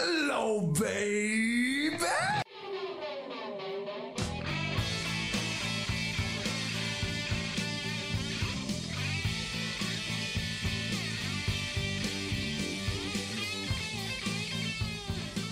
[0.00, 1.96] Hello, baby.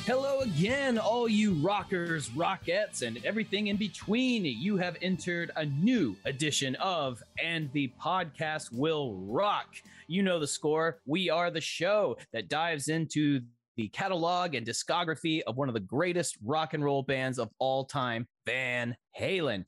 [0.04, 4.44] Hello again, all you rockers, rockettes, and everything in between.
[4.44, 9.74] You have entered a new edition of And the Podcast Will Rock.
[10.06, 10.98] You know the score.
[11.04, 13.40] We are the show that dives into
[13.76, 17.84] the catalog and discography of one of the greatest rock and roll bands of all
[17.84, 19.64] time, Van Halen.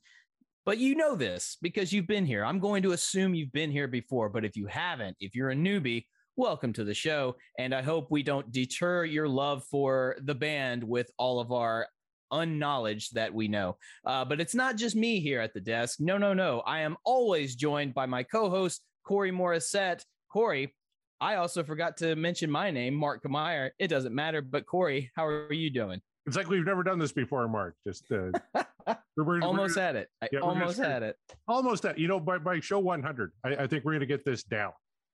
[0.65, 2.43] But you know this because you've been here.
[2.43, 5.55] I'm going to assume you've been here before, but if you haven't, if you're a
[5.55, 7.35] newbie, welcome to the show.
[7.57, 11.87] And I hope we don't deter your love for the band with all of our
[12.31, 13.77] unknowledge that we know.
[14.05, 15.99] Uh, but it's not just me here at the desk.
[15.99, 16.61] No, no, no.
[16.61, 20.03] I am always joined by my co host, Corey Morissette.
[20.31, 20.75] Corey,
[21.21, 23.71] I also forgot to mention my name, Mark Kamier.
[23.77, 24.41] It doesn't matter.
[24.41, 26.01] But Corey, how are you doing?
[26.25, 27.75] It's like we've never done this before, Mark.
[27.85, 28.31] Just uh,
[29.17, 30.09] we're, almost we're, had it.
[30.21, 31.15] I yeah, almost had it.
[31.47, 33.31] Almost at you know by by show 100.
[33.43, 34.71] I, I think we're going to get this down.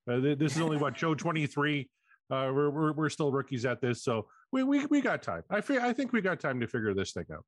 [0.10, 1.90] Uh, this is only what show 23.
[2.30, 5.44] Uh, we're, we're we're still rookies at this, so we we we got time.
[5.50, 7.46] I I think we got time to figure this thing out.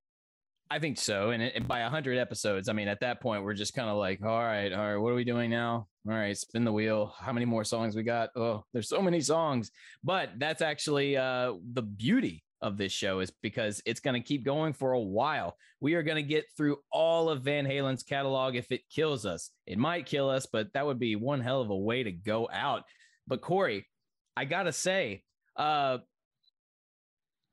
[0.69, 1.29] I think so.
[1.29, 4.23] And, and by 100 episodes, I mean, at that point, we're just kind of like,
[4.23, 5.87] all right, all right, what are we doing now?
[6.07, 7.13] All right, spin the wheel.
[7.19, 8.29] How many more songs we got?
[8.35, 9.71] Oh, there's so many songs.
[10.03, 14.43] But that's actually uh, the beauty of this show is because it's going to keep
[14.43, 15.55] going for a while.
[15.79, 19.51] We are going to get through all of Van Halen's catalog if it kills us.
[19.65, 22.49] It might kill us, but that would be one hell of a way to go
[22.51, 22.83] out.
[23.27, 23.87] But Corey,
[24.35, 25.23] I got to say,
[25.55, 25.99] uh,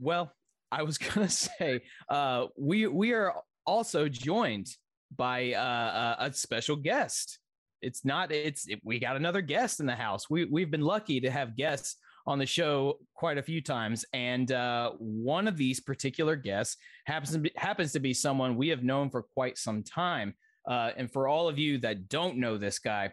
[0.00, 0.32] well,
[0.74, 3.34] I was gonna say uh, we we are
[3.66, 4.68] also joined
[5.16, 7.38] by uh, a special guest.
[7.80, 10.28] It's not it's it, we got another guest in the house.
[10.28, 14.50] We we've been lucky to have guests on the show quite a few times, and
[14.50, 18.82] uh, one of these particular guests happens to be, happens to be someone we have
[18.82, 20.34] known for quite some time.
[20.66, 23.12] Uh, and for all of you that don't know this guy,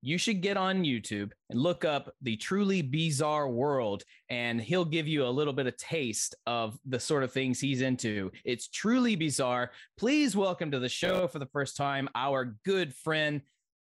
[0.00, 5.08] you should get on YouTube and look up the truly bizarre world, and he'll give
[5.08, 8.30] you a little bit of taste of the sort of things he's into.
[8.44, 9.72] It's truly bizarre.
[9.96, 13.42] Please welcome to the show for the first time our good friend,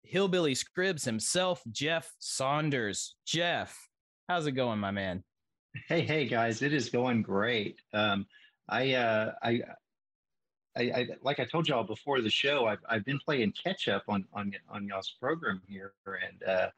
[0.03, 3.17] Hillbilly Scribs himself, Jeff Saunders.
[3.27, 3.77] Jeff,
[4.29, 5.23] how's it going, my man?
[5.89, 7.81] Hey, hey, guys, it is going great.
[7.93, 8.27] Um,
[8.69, 9.61] I, uh, I,
[10.77, 14.05] I, I, like I told y'all before the show, I've, I've been playing catch up
[14.09, 16.69] on on on y'all's program here, and uh,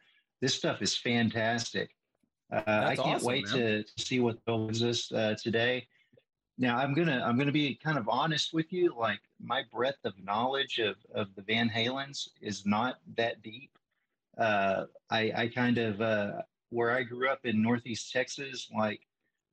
[0.41, 1.91] this stuff is fantastic.
[2.53, 5.87] Uh, I can't awesome, wait to, to, see what builds us uh, today.
[6.59, 8.95] Now I'm gonna I'm gonna be kind of honest with you.
[8.99, 13.71] Like my breadth of knowledge of of the Van Halens is not that deep.
[14.39, 19.01] Uh, I, I kind of uh, where I grew up in Northeast Texas, like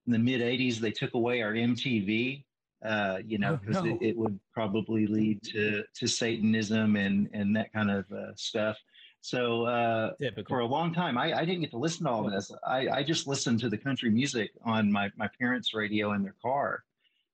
[0.05, 2.43] in the mid '80s, they took away our MTV
[2.85, 3.95] uh, you know, because oh, no.
[3.95, 8.77] it, it, would probably lead to to Satanism and and that kind of uh, stuff.
[9.21, 10.11] So uh,
[10.47, 12.51] for a long time, I, I, didn't get to listen to all this.
[12.65, 16.35] I, I just listened to the country music on my my parents' radio in their
[16.41, 16.83] car.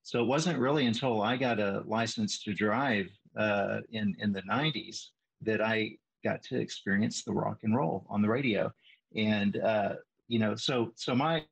[0.01, 4.41] So it wasn't really until I got a license to drive uh, in in the
[4.43, 5.07] '90s
[5.41, 8.71] that I got to experience the rock and roll on the radio.
[9.15, 9.95] And uh,
[10.27, 11.43] you know, so so my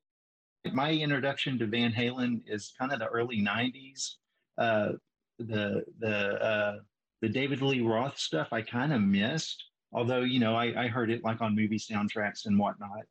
[0.74, 4.16] my introduction to Van Halen is kind of the early '90s.
[4.58, 4.94] Uh,
[5.40, 6.76] the the uh,
[7.22, 11.10] the David Lee Roth stuff I kind of missed, although you know I, I, heard
[11.10, 13.06] it like on movie soundtracks and whatnot.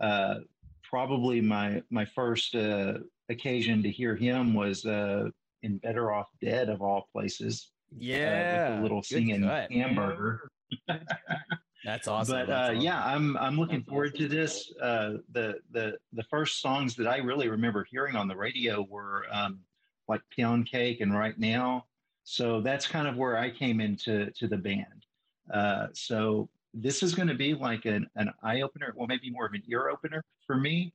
[0.00, 0.36] Uh,
[0.82, 2.94] probably my my first uh,
[3.28, 5.28] occasion to hear him was uh,
[5.62, 7.70] in Better Off Dead of all places.
[7.96, 10.48] Yeah, uh, a little singing hamburger.
[11.84, 12.34] That's awesome.
[12.34, 12.80] But That's uh, awesome.
[12.82, 14.72] yeah, I'm I'm looking forward to this.
[14.80, 19.24] Uh, the the the first songs that I really remember hearing on the radio were
[19.30, 19.60] um,
[20.08, 21.86] like Pound Cake and Right Now.
[22.24, 25.06] So that's kind of where I came into to the band.
[25.52, 29.46] Uh, so this is going to be like an, an eye opener, well, maybe more
[29.46, 30.92] of an ear opener for me.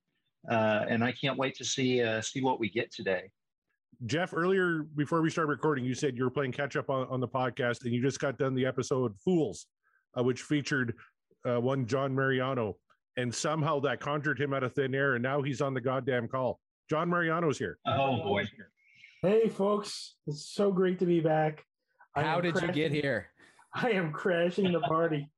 [0.50, 3.32] Uh, and I can't wait to see uh, see what we get today.
[4.06, 7.20] Jeff, earlier before we start recording, you said you were playing catch up on, on
[7.20, 9.66] the podcast, and you just got done the episode "Fools."
[10.18, 10.96] Uh, which featured
[11.48, 12.78] uh, one John Mariano,
[13.18, 16.28] and somehow that conjured him out of thin air, and now he's on the goddamn
[16.28, 16.60] call.
[16.90, 17.78] John Mariano's here.
[17.88, 18.46] Oh boy!
[19.22, 21.64] Hey folks, it's so great to be back.
[22.16, 23.28] How did crashing, you get here?
[23.74, 25.30] I am crashing the party.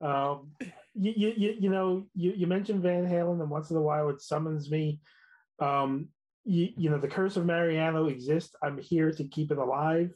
[0.00, 0.52] um,
[0.94, 4.20] you, you, you know, you, you mentioned Van Halen, and once in a while it
[4.20, 5.00] summons me.
[5.58, 6.08] Um,
[6.44, 8.54] you, you know, the curse of Mariano exists.
[8.62, 10.14] I'm here to keep it alive.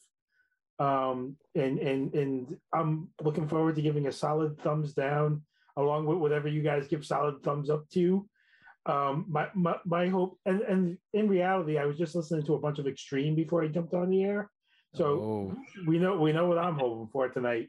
[0.80, 5.42] Um, and and and I'm looking forward to giving a solid thumbs down
[5.76, 8.26] along with whatever you guys give solid thumbs up to.
[8.86, 12.58] Um, my, my my hope, and and in reality, I was just listening to a
[12.58, 14.50] bunch of Extreme before I jumped on the air,
[14.94, 15.56] so Oh.
[15.86, 17.68] we know we know what I'm hoping for tonight.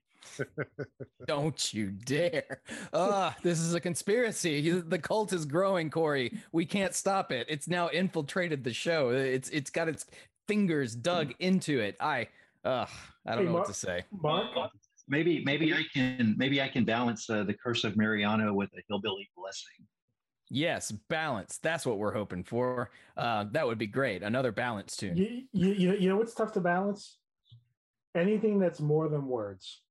[1.28, 2.62] Don't you dare.
[2.94, 4.69] Ah, this is a conspiracy.
[4.80, 6.38] The cult is growing, Corey.
[6.52, 7.48] We can't stop it.
[7.50, 9.10] It's now infiltrated the show.
[9.10, 10.06] It's it's got its
[10.48, 11.98] fingers dug into it.
[12.00, 12.28] I
[12.63, 12.86] uh
[13.25, 14.04] I don't Hey, know Mark- what to say.
[14.12, 14.72] Mark,
[15.08, 18.81] Maybe maybe I can maybe I can balance uh, the curse of Mariano with a
[18.88, 19.86] hillbilly blessing.
[20.50, 21.58] Yes, balance.
[21.62, 22.92] That's what we're hoping for.
[23.18, 24.22] Uh that would be great.
[24.24, 25.18] Another balance tune.
[25.18, 27.18] you, you you know you know what's tough to balance?
[28.16, 29.81] Anything that's more than words.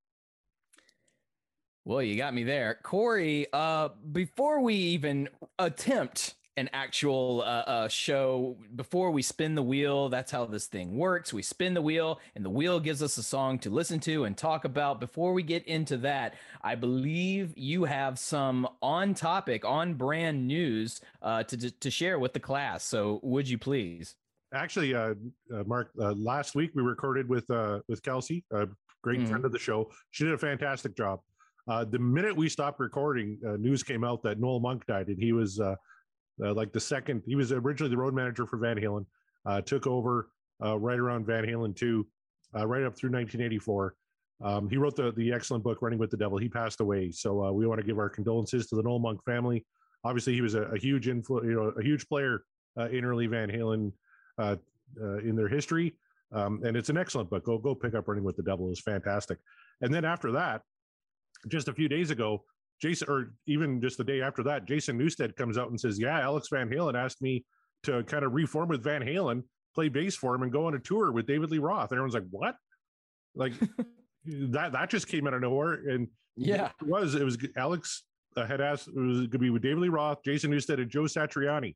[1.85, 2.79] Well, you got me there.
[2.83, 5.29] Corey, uh, before we even
[5.59, 10.95] attempt an actual uh, uh, show, before we spin the wheel, that's how this thing
[10.97, 11.33] works.
[11.33, 14.37] We spin the wheel, and the wheel gives us a song to listen to and
[14.37, 15.01] talk about.
[15.01, 21.01] Before we get into that, I believe you have some on topic, on brand news
[21.23, 22.85] uh, to, to share with the class.
[22.85, 24.17] So, would you please?
[24.53, 25.15] Actually, uh,
[25.55, 28.69] uh, Mark, uh, last week we recorded with uh, with Kelsey, a
[29.03, 29.29] great Mhm.
[29.29, 29.91] friend of the show.
[30.11, 31.21] She did a fantastic job.
[31.69, 35.19] Uh, the minute we stopped recording, uh, news came out that Noel Monk died, and
[35.19, 35.59] he was
[36.45, 37.23] uh, like the second.
[37.27, 39.07] He was originally the road manager for Van Halen,
[39.47, 40.31] uh, took over
[40.65, 42.07] uh, right around Van Halen two,
[42.57, 43.95] uh, right up through 1984.
[44.43, 46.39] Um, he wrote the the excellent book Running with the Devil.
[46.39, 49.23] He passed away, so uh, we want to give our condolences to the Noel Monk
[49.25, 49.65] family.
[50.05, 52.43] Obviously, he was a, a huge influ- you know, a huge player
[52.79, 53.93] uh, in early Van Halen
[55.23, 55.95] in their history.
[56.33, 57.45] Um, and it's an excellent book.
[57.45, 58.71] Go go pick up Running with the Devil.
[58.71, 59.39] is fantastic.
[59.81, 60.63] And then after that,
[61.49, 62.45] just a few days ago,
[62.81, 66.19] Jason, or even just the day after that, Jason Newsted comes out and says, "Yeah,
[66.21, 67.45] Alex Van Halen asked me
[67.85, 69.43] to kind of reform with Van Halen,
[69.75, 72.27] play bass for him, and go on a tour with David Lee Roth." Everyone's like,
[72.31, 72.57] "What?"
[73.35, 73.53] Like
[74.25, 75.75] that that just came out of nowhere.
[75.89, 76.71] And Yeah.
[76.81, 78.03] it was it was Alex
[78.37, 80.91] uh, had asked it was going to be with David Lee Roth, Jason Newsted, and
[80.91, 81.75] Joe Satriani.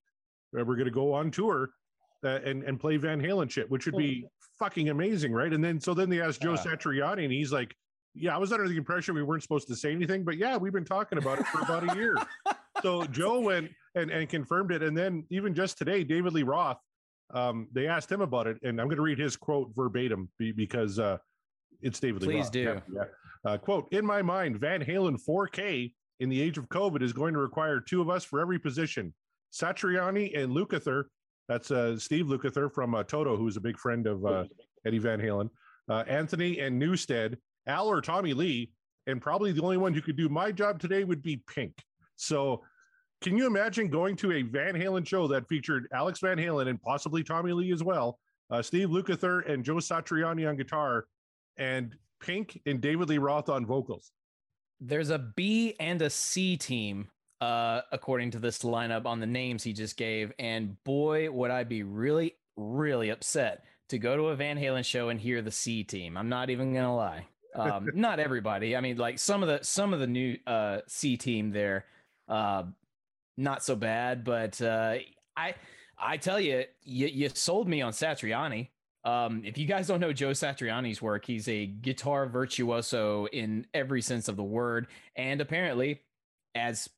[0.58, 1.70] Uh, we're going to go on tour
[2.24, 4.26] uh, and and play Van Halen shit, which would be
[4.58, 5.52] fucking amazing, right?
[5.52, 6.56] And then so then they asked Joe Uh.
[6.64, 7.74] Satriani, and he's like,
[8.14, 10.72] "Yeah, I was under the impression we weren't supposed to say anything, but yeah, we've
[10.72, 12.16] been talking about it for about a year."
[12.82, 16.76] So Joe went and and confirmed it, and then even just today, David Lee Roth,
[17.32, 20.98] um, they asked him about it, and I'm going to read his quote verbatim because
[20.98, 21.18] uh,
[21.80, 22.34] it's David Lee.
[22.34, 22.52] Please Roth.
[22.52, 22.62] do.
[22.62, 23.04] Yeah, yeah.
[23.50, 27.34] Uh, quote: In my mind, Van Halen 4K in the age of COVID is going
[27.34, 29.14] to require two of us for every position.
[29.52, 31.04] Satriani and Lukather.
[31.48, 34.44] That's uh, Steve Lukather from uh, Toto, who's a big friend of uh,
[34.86, 35.50] Eddie Van Halen.
[35.88, 38.70] Uh, Anthony and Newsted, Al or Tommy Lee,
[39.06, 41.74] and probably the only one who could do my job today would be Pink.
[42.16, 42.62] So,
[43.20, 46.80] can you imagine going to a Van Halen show that featured Alex Van Halen and
[46.80, 48.18] possibly Tommy Lee as well,
[48.50, 51.06] uh, Steve Lukather and Joe Satriani on guitar,
[51.56, 54.12] and Pink and David Lee Roth on vocals?
[54.80, 57.08] There's a B and a C team,
[57.40, 60.32] uh, according to this lineup on the names he just gave.
[60.38, 65.08] And boy, would I be really, really upset to go to a Van Halen show
[65.08, 66.16] and hear the C team.
[66.16, 67.26] I'm not even gonna lie.
[67.54, 68.76] Um, not everybody.
[68.76, 71.86] I mean, like some of the some of the new uh, C team there,
[72.28, 72.64] uh,
[73.36, 74.24] not so bad.
[74.24, 74.96] But uh,
[75.36, 75.54] I
[75.98, 78.68] I tell you, you, you sold me on Satriani.
[79.04, 84.00] Um, if you guys don't know Joe Satriani's work, he's a guitar virtuoso in every
[84.00, 86.00] sense of the word, and apparently,
[86.54, 86.88] as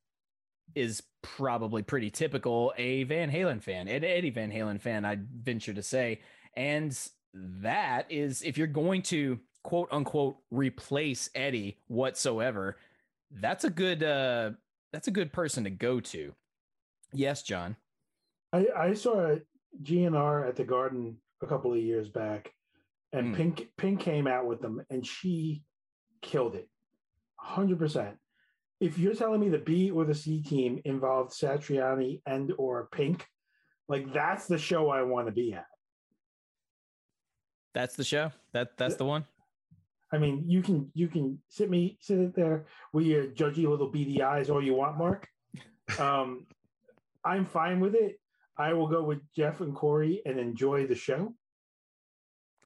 [0.74, 5.74] is probably pretty typical, a Van Halen fan, an Eddie Van Halen fan, I'd venture
[5.74, 6.20] to say.
[6.54, 6.96] And
[7.34, 12.76] that is, if you're going to quote unquote replace Eddie whatsoever,
[13.32, 14.52] that's a good uh
[14.92, 16.32] that's a good person to go to.
[17.12, 17.74] Yes, John.
[18.52, 19.34] I, I saw
[19.82, 22.52] GNR at the Garden a couple of years back,
[23.12, 23.36] and Mm.
[23.36, 25.64] Pink Pink came out with them, and she
[26.22, 26.68] killed it,
[27.34, 28.16] hundred percent.
[28.78, 33.26] If you're telling me the B or the C team involved Satriani and or Pink,
[33.88, 35.66] like that's the show I want to be at.
[37.74, 38.30] That's the show.
[38.52, 39.24] That that's the one.
[40.16, 44.22] I mean, you can you can sit me sit there with your judgy little beady
[44.22, 45.28] eyes all you want, Mark.
[46.00, 46.46] Um,
[47.24, 48.18] I'm fine with it.
[48.58, 51.32] I will go with Jeff and Corey and enjoy the show.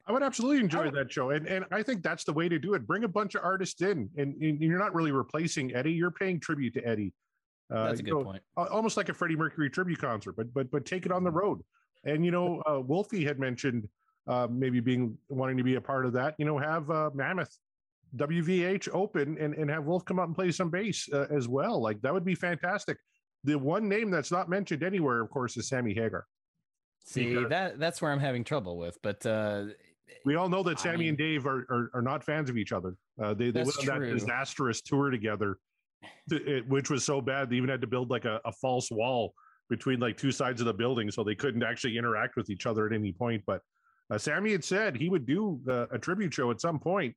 [0.07, 0.91] I would absolutely enjoy Oh.
[0.93, 2.87] that show, and and I think that's the way to do it.
[2.87, 5.93] Bring a bunch of artists in, and, and you're not really replacing Eddie.
[5.93, 7.13] You're paying tribute to Eddie.
[7.71, 8.43] Uh, That's a you good know, point.
[8.57, 11.61] almost like a Freddie Mercury tribute concert, but but but take it on the road.
[12.05, 13.87] And you know, uh, Wolfie had mentioned
[14.27, 16.35] uh, maybe being wanting to be a part of that.
[16.39, 17.57] You know, have uh, Mammoth
[18.17, 21.81] WVH open and and have Wolf come out and play some bass uh, as well.
[21.81, 22.97] Like that would be fantastic.
[23.45, 26.27] The one name that's not mentioned anywhere, of course, is Sammy Hagar.
[27.05, 28.99] See because- that that's where I'm having trouble with.
[29.03, 29.67] But uh,
[30.25, 32.57] We all know that I Sammy mean- and Dave are, are are not fans of
[32.57, 32.97] each other.
[33.21, 35.57] Uh, they they went on that disastrous tour together,
[36.29, 38.91] to, it, which was so bad they even had to build like a, a false
[38.91, 39.33] wall
[39.69, 42.87] between like two sides of the building, so they couldn't actually interact with each other
[42.87, 43.43] at any point.
[43.47, 43.63] But
[44.11, 47.15] uh, Sammy had said he would do uh, a tribute show at some point.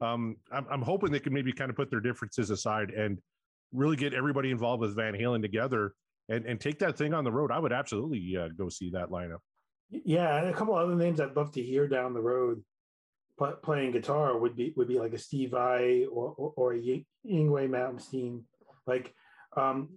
[0.00, 3.18] Um, I'm, I'm hoping they can maybe kind of put their differences aside and
[3.72, 5.94] really get everybody involved with Van Halen together
[6.28, 7.50] and, and take that thing on the road.
[7.50, 9.38] I would absolutely uh, go see that lineup.
[9.90, 12.62] Yeah, and a couple other names I'd love to hear down the road
[13.38, 16.78] pl- playing guitar would be would be like a Steve Vai or or, or a
[16.78, 18.42] Yngwie Malmsteen.
[18.86, 19.14] Like,
[19.56, 19.90] um,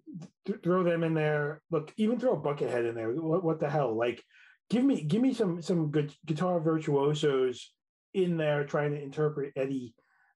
[0.46, 1.62] th- throw them in there.
[1.72, 3.12] Look, even throw a Buckethead in there.
[3.12, 3.96] What, what the hell?
[3.96, 4.24] Like,
[4.70, 7.72] give me give me some some good guitar virtuosos
[8.14, 9.94] in there trying to interpret Eddie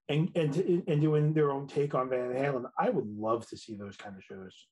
[0.10, 2.70] and and to, and doing their own take on Van Halen.
[2.78, 4.68] I would love to see those kind of shows.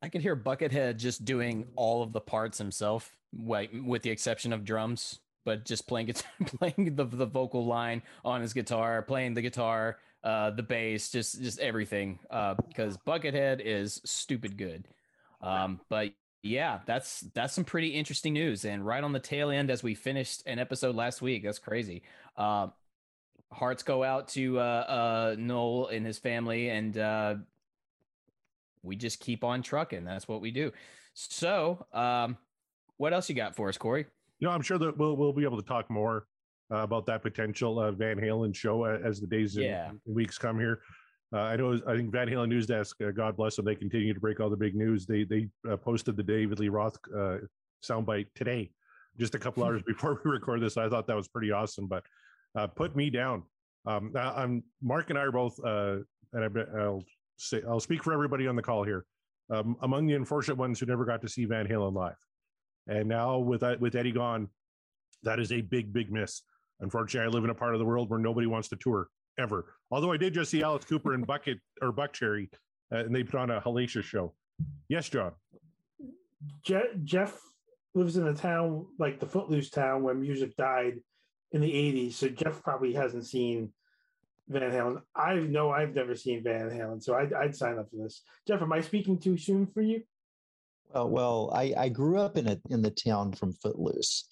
[0.00, 4.52] I could hear Buckethead just doing all of the parts himself, like with the exception
[4.52, 9.34] of drums, but just playing guitar, playing the the vocal line on his guitar, playing
[9.34, 12.20] the guitar, uh, the bass, just just everything.
[12.30, 14.86] Uh, because Buckethead is stupid good.
[15.40, 18.64] Um, but yeah, that's that's some pretty interesting news.
[18.64, 22.02] And right on the tail end, as we finished an episode last week, that's crazy.
[22.36, 22.68] Uh,
[23.52, 27.34] hearts go out to uh, uh, Noel and his family, and uh,
[28.82, 30.04] we just keep on trucking.
[30.04, 30.72] That's what we do.
[31.14, 32.36] So, um,
[32.96, 34.06] what else you got for us, Corey?
[34.38, 36.26] You know, I'm sure that we'll we'll be able to talk more
[36.70, 39.88] uh, about that potential uh, Van Halen show as the days Yeah.
[39.88, 40.80] and weeks come here.
[41.32, 41.78] Uh, I know.
[41.86, 42.96] I think Van Halen News Desk.
[43.02, 43.64] Uh, God bless them.
[43.64, 45.04] They continue to break all the big news.
[45.06, 47.38] They they uh, posted the David Lee Roth uh,
[47.84, 48.70] soundbite today,
[49.18, 50.76] just a couple hours before we record this.
[50.78, 51.86] I thought that was pretty awesome.
[51.86, 52.04] But
[52.56, 53.42] uh, put me down.
[53.86, 55.98] Um, I- I'm Mark and I are both, uh,
[56.32, 57.04] and I, I'll
[57.36, 59.04] say I'll speak for everybody on the call here.
[59.50, 62.16] Um, among the unfortunate ones who never got to see Van Halen live,
[62.86, 64.48] and now with with Eddie gone,
[65.24, 66.42] that is a big big miss.
[66.80, 69.08] Unfortunately, I live in a part of the world where nobody wants to tour
[69.38, 69.74] ever.
[69.90, 72.48] Although I did just see Alice Cooper and Bucket or Buckcherry,
[72.92, 74.34] uh, and they put on a hellacious show.
[74.88, 75.32] Yes, John.
[76.62, 77.38] Je- Jeff
[77.94, 81.00] lives in a town like the Footloose town where music died
[81.52, 82.14] in the 80s.
[82.14, 83.72] So Jeff probably hasn't seen
[84.48, 85.02] Van Halen.
[85.14, 88.22] I know I've never seen Van Halen, so I'd, I'd sign up for this.
[88.46, 90.02] Jeff, am I speaking too soon for you?
[90.92, 94.26] Well, well, I, I grew up in a in the town from Footloose.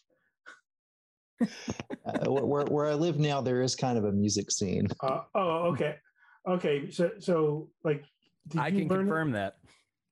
[1.41, 4.89] Uh, where where I live now, there is kind of a music scene.
[5.01, 5.97] Uh, oh, okay,
[6.49, 6.91] okay.
[6.91, 8.05] So, so like,
[8.49, 9.57] did I you can learn, confirm that.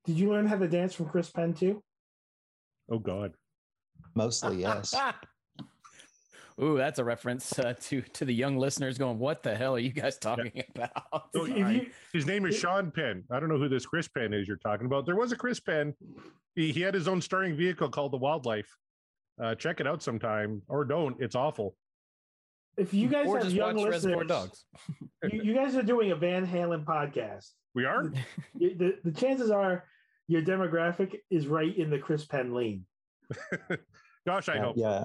[0.05, 1.83] Did you learn how to dance from Chris Penn too?
[2.91, 3.33] Oh God.
[4.15, 4.95] Mostly, yes.
[6.63, 9.81] Ooh, that's a reference uh, to to the young listeners going, "What the hell are
[9.81, 13.25] you guys talking about?" Oh, If you- his name is Sean Penn.
[13.31, 15.05] I don't know who this Chris Penn is you're talking about.
[15.05, 15.95] There was a Chris Penn.
[16.55, 18.69] He, he had his own starring vehicle called the Wildlife.
[19.43, 21.17] Uh, check it out sometime, or don't.
[21.21, 21.75] It's awful.
[22.77, 24.65] If you guys or have just young watch listeners, Dogs.
[25.31, 27.51] you, you guys are doing a Van Halen podcast.
[27.75, 28.13] We are.
[28.59, 29.85] You- The, the chances are
[30.29, 32.85] your demographic is right in the Chris Penn lane.
[34.27, 34.77] Gosh, I Uh, hope.
[34.77, 35.05] yeah.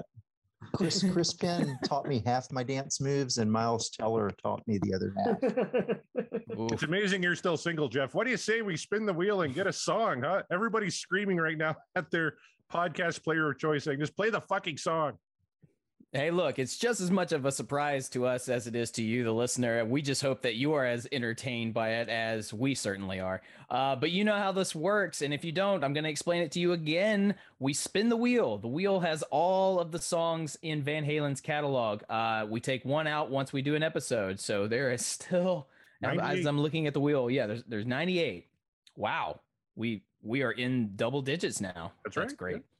[0.74, 4.94] Chris Chris Penn taught me half my dance moves, and Miles Teller taught me the
[4.94, 5.96] other half.
[6.72, 8.14] It's amazing you're still single, Jeff.
[8.14, 10.42] What do you say we spin the wheel and get a song, huh?
[10.52, 12.34] Everybody's screaming right now at their
[12.72, 15.18] podcast player of choice saying, just play the fucking song.
[16.12, 19.02] Hey, look, it's just as much of a surprise to us as it is to
[19.02, 19.84] you, the listener.
[19.84, 23.42] We just hope that you are as entertained by it as we certainly are.
[23.68, 25.22] Uh, but you know how this works.
[25.22, 27.36] And if you don't, I'm going to explain it to you again.
[27.60, 28.58] We spin the wheel.
[28.58, 32.02] The wheel has all of the songs in Van Halen's catalog.
[32.10, 34.40] Uh, we take one out once we do an episode.
[34.40, 35.68] So there is still,
[36.02, 38.48] as I'm looking at the wheel, yeah, there's, there's 98.
[38.96, 39.38] Wow.
[39.76, 41.92] We, we are in double digits now.
[42.04, 42.36] That's That's right.
[42.38, 42.62] great.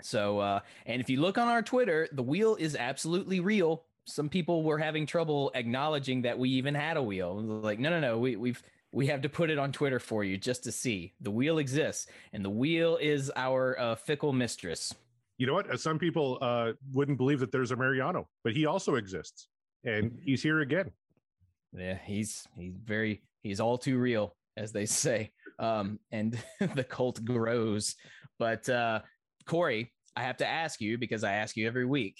[0.00, 3.82] So, uh, and if you look on our Twitter, the wheel is absolutely real.
[4.06, 7.42] Some people were having trouble acknowledging that we even had a wheel.
[7.42, 10.38] Like, no, no, no, we, we've we have to put it on Twitter for you
[10.38, 14.94] just to see the wheel exists, and the wheel is our uh, fickle mistress.
[15.36, 15.68] You know what?
[15.68, 19.48] Uh, Some people uh, wouldn't believe that there's a Mariano, but he also exists,
[19.84, 20.92] and he's here again.
[21.76, 25.32] Yeah, he's he's very he's all too real, as they say.
[25.58, 26.38] Um, and
[26.74, 27.94] the cult grows.
[28.38, 29.00] But uh,
[29.46, 32.16] Corey, I have to ask you because I ask you every week: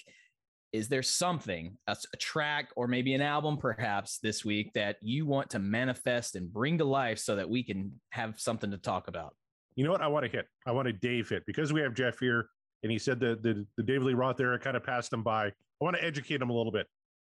[0.73, 5.49] Is there something, a track, or maybe an album, perhaps this week that you want
[5.51, 9.35] to manifest and bring to life so that we can have something to talk about?
[9.75, 10.01] You know what?
[10.01, 10.47] I want to hit.
[10.65, 12.49] I want to Dave hit because we have Jeff here,
[12.83, 15.47] and he said that the the David Lee Roth era kind of passed him by.
[15.47, 16.87] I want to educate him a little bit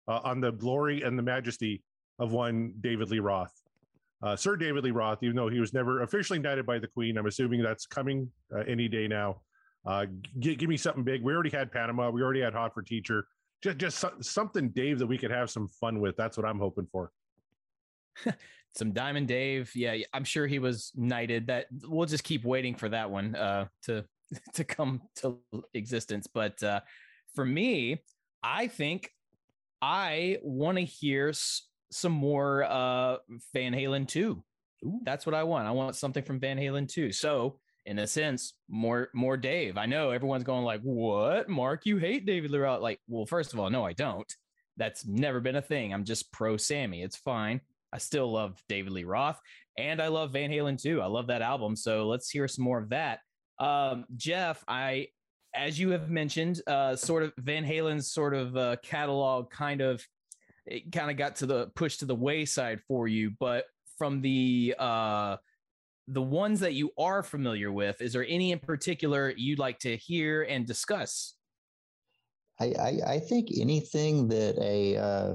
[0.09, 1.83] uh, on the glory and the majesty
[2.19, 3.53] of one David Lee Roth.
[4.23, 7.19] Uh, Sir David Lee Roth, even though he was never officially knighted by the Queen,
[7.19, 9.43] I'm assuming that's coming uh, any day now.
[9.87, 10.07] Uh,
[10.39, 11.23] g- give me something big.
[11.23, 12.11] We already had Panama.
[12.11, 13.27] We already had Hot for Teacher.
[13.63, 16.17] Just, just so- something, Dave, that we could have some fun with.
[16.17, 17.11] That's what I'm hoping for.
[18.75, 19.71] some Diamond Dave.
[19.75, 21.47] Yeah, I'm sure he was knighted.
[21.49, 24.05] That we'll just keep waiting for that one uh, to
[24.55, 25.39] to come to
[25.75, 26.27] existence.
[26.27, 26.81] But uh,
[27.35, 28.03] for me,
[28.43, 29.11] I think
[29.83, 31.33] I want to hear
[31.91, 33.17] some more uh,
[33.53, 34.43] Van Halen 2.
[35.03, 35.67] That's what I want.
[35.67, 37.13] I want something from Van Halen 2.
[37.13, 39.79] So, in a sense, more more Dave.
[39.79, 41.87] I know everyone's going like, "What, Mark?
[41.87, 44.31] You hate David Lee Roth?" Like, well, first of all, no, I don't.
[44.77, 45.95] That's never been a thing.
[45.95, 47.03] I'm just pro Sammy.
[47.03, 47.61] It's fine.
[47.93, 49.41] I still love David Lee Roth,
[49.79, 51.01] and I love Van Halen too.
[51.01, 51.77] I love that album.
[51.77, 53.21] So let's hear some more of that.
[53.59, 55.09] Um, Jeff, I,
[55.55, 60.05] as you have mentioned, uh, sort of Van Halen's sort of uh, catalog kind of
[60.67, 63.65] it kind of got to the push to the wayside for you, but
[63.99, 65.37] from the uh
[66.09, 69.97] the ones that you are familiar with, is there any in particular you'd like to
[69.97, 71.35] hear and discuss?
[72.61, 75.35] I, I, I think anything that a uh,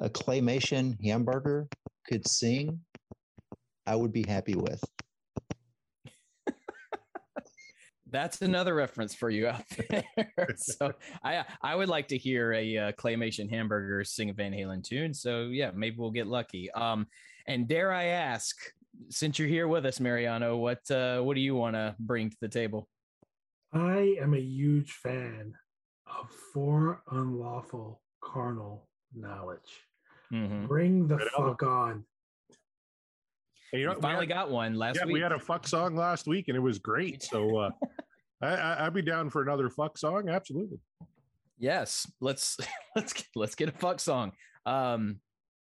[0.00, 1.68] a claymation hamburger
[2.06, 2.80] could sing,
[3.86, 4.82] I would be happy with.
[8.14, 10.54] That's another reference for you out there.
[10.54, 10.92] so
[11.24, 15.12] I I would like to hear a uh, claymation hamburger sing a Van Halen tune.
[15.12, 16.70] So yeah, maybe we'll get lucky.
[16.70, 17.08] Um,
[17.48, 18.56] and dare I ask,
[19.08, 22.36] since you're here with us, Mariano, what uh, what do you want to bring to
[22.40, 22.88] the table?
[23.72, 25.52] I am a huge fan
[26.06, 29.80] of for unlawful carnal knowledge.
[30.32, 30.68] Mhm.
[30.68, 32.04] Bring the Good fuck on.
[33.72, 35.14] And you know, We finally we had, got one last yeah, week.
[35.14, 37.24] we had a fuck song last week, and it was great.
[37.24, 37.70] So uh,
[38.42, 40.28] I, I, I'd be down for another fuck song.
[40.28, 40.78] Absolutely.
[41.58, 42.58] yes, let's
[42.96, 44.32] let's get, let's get a fuck song.
[44.66, 45.20] Um,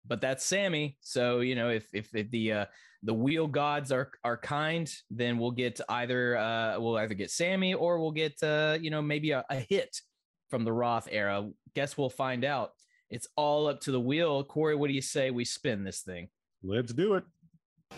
[0.07, 0.97] but that's Sammy.
[1.01, 2.65] So you know, if if, if the uh,
[3.03, 7.75] the wheel gods are are kind, then we'll get either uh, we'll either get Sammy
[7.75, 10.01] or we'll get uh, you know maybe a, a hit
[10.51, 11.49] from the Roth era.
[11.75, 12.71] Guess we'll find out.
[13.11, 14.43] It's all up to the wheel.
[14.45, 16.29] Corey, what do you say we spin this thing?
[16.63, 17.25] Let's do it.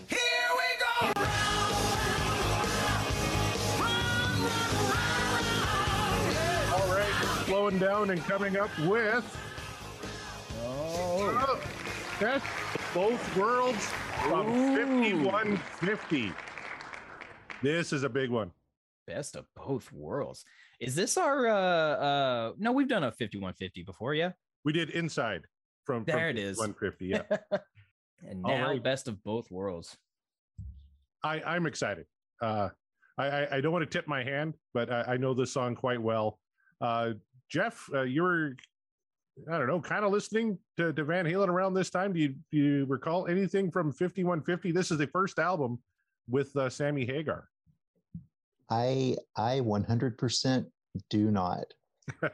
[0.09, 0.19] Here
[7.47, 9.25] slowing down and coming up with
[10.65, 11.61] Oh,
[12.21, 12.45] best
[12.75, 13.87] of both worlds
[14.29, 15.25] from Ooh.
[15.25, 16.33] 5150.
[17.63, 18.51] This is a big one.
[19.07, 20.45] best of both worlds.
[20.81, 24.33] Is this our uh uh no, we've done a 5150 before, yeah?
[24.65, 25.43] We did inside
[25.85, 26.59] from, from There it is.
[26.59, 27.07] 150.
[27.07, 27.23] Yeah,
[28.29, 28.83] and now right.
[28.83, 29.97] best of both worlds.
[31.23, 32.07] I, I'm excited.
[32.43, 32.69] Uh,
[33.19, 35.75] I, I, I don't want to tip my hand, but I, I know this song
[35.75, 36.39] quite well.
[36.81, 37.13] Uh,
[37.49, 38.57] Jeff, uh, you were,
[39.51, 42.13] I don't know, kind of listening to, to Van Halen around this time.
[42.13, 44.73] Do you, do you recall anything from 5150?
[44.73, 45.79] This is the first album
[46.29, 47.49] with uh, Sammy Hagar.
[48.71, 50.67] I I 100%
[51.11, 51.65] do not.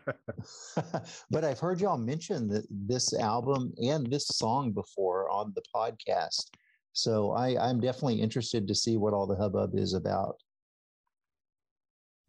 [1.31, 6.51] but I've heard y'all mention that this album and this song before on the podcast.
[6.93, 10.37] So I, I'm definitely interested to see what all the hubbub is about.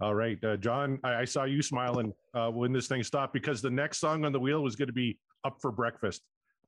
[0.04, 3.62] All right, uh, John, I, I saw you smiling uh, when this thing stopped because
[3.62, 6.24] the next song on the wheel was going to be "Up for Breakfast,"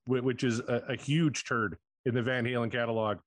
[0.05, 3.17] whi- which is a, a huge turd in the Van Halen catalog.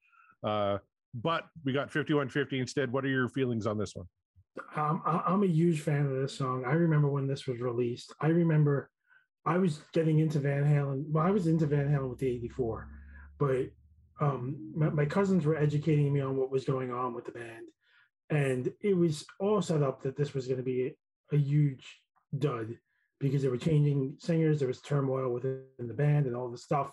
[0.42, 0.78] Uh,
[1.12, 2.90] but we got 5150 instead.
[2.90, 4.06] What are your feelings on this one?
[4.76, 6.64] Um, I'm a huge fan of this song.
[6.66, 8.14] I remember when this was released.
[8.22, 8.88] I remember
[9.44, 11.04] I was getting into Van Halen.
[11.10, 12.88] Well, I was into Van Halen with the 84,
[13.38, 13.66] but
[14.22, 17.66] um, my, my cousins were educating me on what was going on with the band.
[18.30, 20.94] And it was all set up that this was going to be
[21.32, 21.84] a, huge
[22.38, 22.76] dud
[23.20, 24.58] because they were changing singers.
[24.58, 26.92] There was turmoil within the band and all the stuff.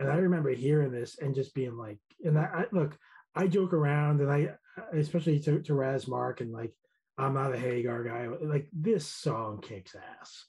[0.00, 2.96] And I remember hearing this and just being like, and I, I look,
[3.34, 4.50] I joke around and I,
[4.92, 6.72] especially to, to Raz Mark and like,
[7.18, 8.28] I'm not a Hagar guy.
[8.40, 10.44] Like this song kicks ass.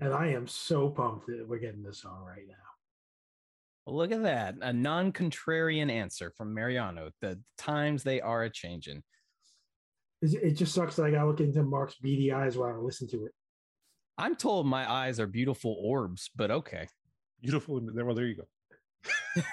[0.00, 2.54] And I am so pumped that we're getting this song right now.
[3.86, 4.54] Look at that.
[4.60, 7.10] A non-contrarian answer from Mariano.
[7.20, 9.02] The times they are a changing.
[10.22, 12.76] It it just sucks that I got to look into Mark's beady eyes while I
[12.76, 13.32] listen to it.
[14.18, 16.88] I'm told my eyes are beautiful orbs, but okay.
[17.42, 17.80] Beautiful.
[17.94, 18.48] Well, there you go.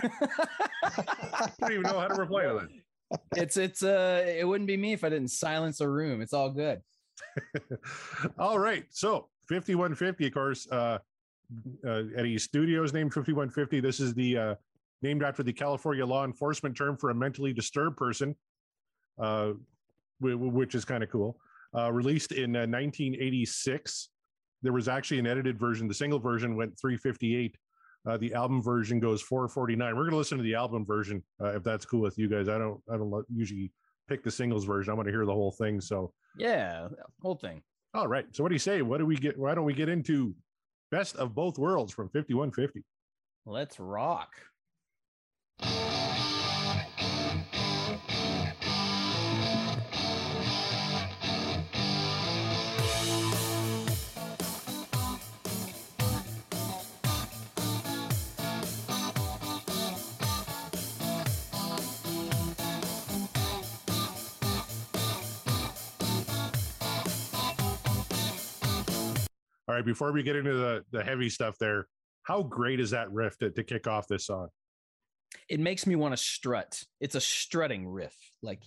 [0.84, 2.68] I don't even know how to reply to
[3.10, 3.20] that.
[3.38, 6.22] it's it's uh it wouldn't be me if I didn't silence a room.
[6.22, 6.82] It's all good.
[8.40, 8.86] All right.
[8.90, 11.00] So 5150, of course, uh,
[11.86, 13.80] uh, Eddie Studios named 5150.
[13.80, 14.56] This is the uh,
[15.02, 18.36] named after the California law enforcement term for a mentally disturbed person,
[19.20, 19.77] uh, wh- wh-
[20.20, 21.38] which is kind of cool.
[21.78, 24.10] Uh, released in uh, 1986.
[24.64, 25.88] There was actually an edited version.
[25.88, 27.56] The single version went 358.
[28.08, 29.96] Uh, the album version goes 449.
[29.96, 32.48] We're going to listen to the album version uh, if that's cool with you guys.
[32.48, 32.82] I don't.
[32.92, 33.72] I don't usually
[34.08, 34.92] pick the singles version.
[34.92, 35.82] I want to hear the whole thing.
[35.82, 36.88] So Yeah,
[37.22, 37.62] whole thing.
[37.94, 38.26] all right.
[38.32, 38.82] So what do you say?
[38.82, 39.38] What do we get?
[39.38, 40.34] Why don't we get into
[40.90, 42.84] best of both worlds from 5150?
[43.46, 44.32] Let's rock.
[69.78, 71.88] Right, before we get into the the heavy stuff there,
[72.24, 74.50] how great is that riff to, to kick off this song?
[75.50, 76.84] it makes me want to strut.
[77.00, 78.16] It's a strutting riff.
[78.42, 78.64] Like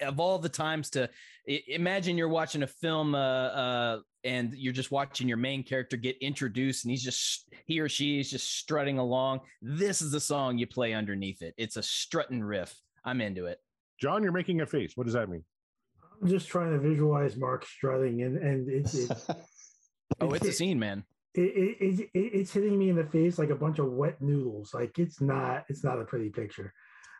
[0.00, 1.08] of all the times to
[1.46, 6.16] imagine you're watching a film uh, uh, and you're just watching your main character get
[6.18, 9.40] introduced and he's just he or she is just strutting along.
[9.60, 11.54] This is the song you play underneath it.
[11.56, 12.74] It's a strutting riff.
[13.04, 13.58] I'm into it.
[14.00, 14.92] John, you're making a face.
[14.96, 15.44] What does that mean?
[16.20, 19.10] I'm just trying to visualize Mark strutting, and and it's it,
[20.20, 21.04] Oh, it's a scene, man.
[21.34, 24.20] it, it, it, it, it's hitting me in the face like a bunch of wet
[24.20, 24.74] noodles.
[24.74, 26.72] Like it's not it's not a pretty picture.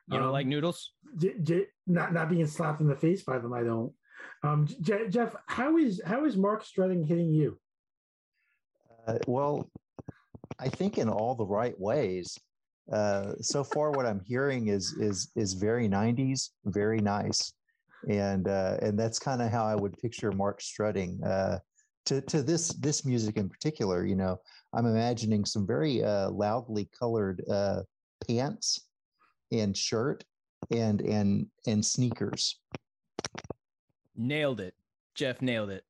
[0.09, 0.93] You don't Um, like noodles?
[1.17, 3.53] J- J- not not being slapped in the face by them.
[3.53, 3.93] I don't.
[4.43, 7.59] Um, J- Jeff, how is how is Mark strutting hitting you?
[9.07, 9.69] Uh, well,
[10.59, 12.39] I think in all the right ways.
[12.93, 17.55] Uh, so far, what I'm hearing is is is very '90s, very nice,
[18.09, 21.59] and uh, and that's kind of how I would picture Mark strutting uh,
[22.07, 24.05] to to this this music in particular.
[24.07, 24.41] You know,
[24.73, 27.83] I'm imagining some very uh, loudly colored uh,
[28.27, 28.89] pants
[29.51, 30.25] and shirt
[30.71, 32.59] and and and sneakers.
[34.17, 34.75] Nailed it.
[35.15, 35.85] Jeff nailed it.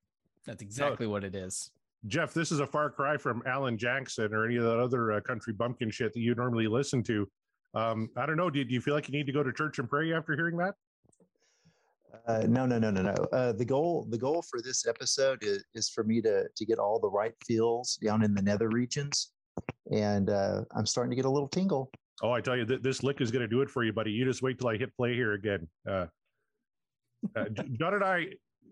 [0.47, 1.71] That's exactly what it is.
[2.09, 5.21] Jeff, this is a far cry from Alan Jackson or any of that other uh,
[5.21, 7.29] country bumpkin shit that you normally listen to.
[7.75, 8.51] Um, I don't know.
[8.51, 10.57] Do, do you feel like you need to go to church and pray after hearing
[10.57, 10.75] that?
[12.27, 13.15] Uh, no, no, no, no, no.
[13.33, 16.79] Uh, the goal, the goal for this episode is, is for me to to get
[16.79, 19.33] all the right feels down in the nether regions,
[19.91, 21.91] and uh, I'm starting to get a little tingle.
[22.23, 24.13] Oh, I tell you, th- this lick is going to do it for you, buddy.
[24.13, 25.67] You just wait till I hit play here again.
[25.89, 26.07] Uh,
[27.37, 27.45] uh,
[27.79, 28.27] John and I,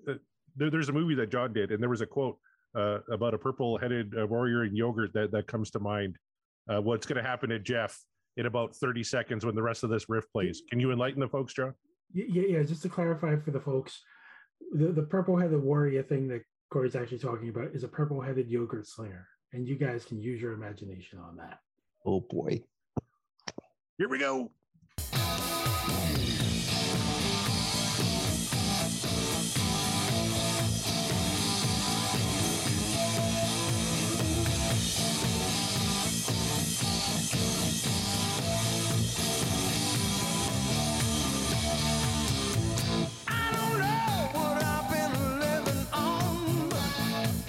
[0.09, 0.15] uh,
[0.57, 2.39] there, there's a movie that John did, and there was a quote
[2.77, 6.17] uh, about a purple-headed warrior in yogurt that that comes to mind.
[6.67, 7.99] What's going to happen to Jeff
[8.37, 10.63] in about 30 seconds when the rest of this riff plays?
[10.71, 11.75] Can you enlighten the folks, John?
[12.15, 12.63] Y- Yeah, yeah.
[12.63, 14.03] Just to clarify for the folks,
[14.73, 16.43] the the purple headed warrior thing that
[16.73, 20.41] Corey's actually talking about is a purple headed yogurt slinger, and you guys can use
[20.41, 21.61] your imagination on that.
[22.07, 22.63] Oh boy.
[23.99, 24.51] Here we go.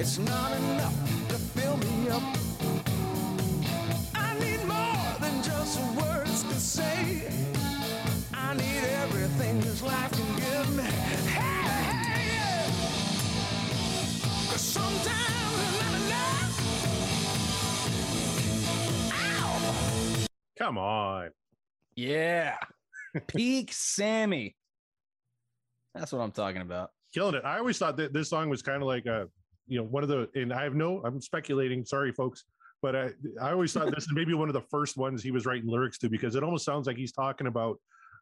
[0.01, 0.95] It's not enough
[1.29, 2.23] to fill me up.
[4.15, 7.31] I need more than just words to say.
[8.33, 10.83] I need everything this life can give me.
[10.83, 12.65] Hey, hey, yeah.
[14.49, 16.53] 'Cause sometimes it's not enough.
[19.13, 20.25] Ow!
[20.57, 21.29] Come on.
[21.95, 22.57] Yeah.
[23.27, 24.55] Peak Sammy.
[25.93, 26.89] That's what I'm talking about.
[27.13, 27.45] killing it.
[27.45, 29.27] I always thought that this song was kind of like a,
[29.67, 31.85] you know, one of the, and I have no, I'm speculating.
[31.85, 32.43] Sorry, folks,
[32.81, 33.09] but I,
[33.41, 35.97] I always thought this is maybe one of the first ones he was writing lyrics
[35.99, 37.77] to because it almost sounds like he's talking about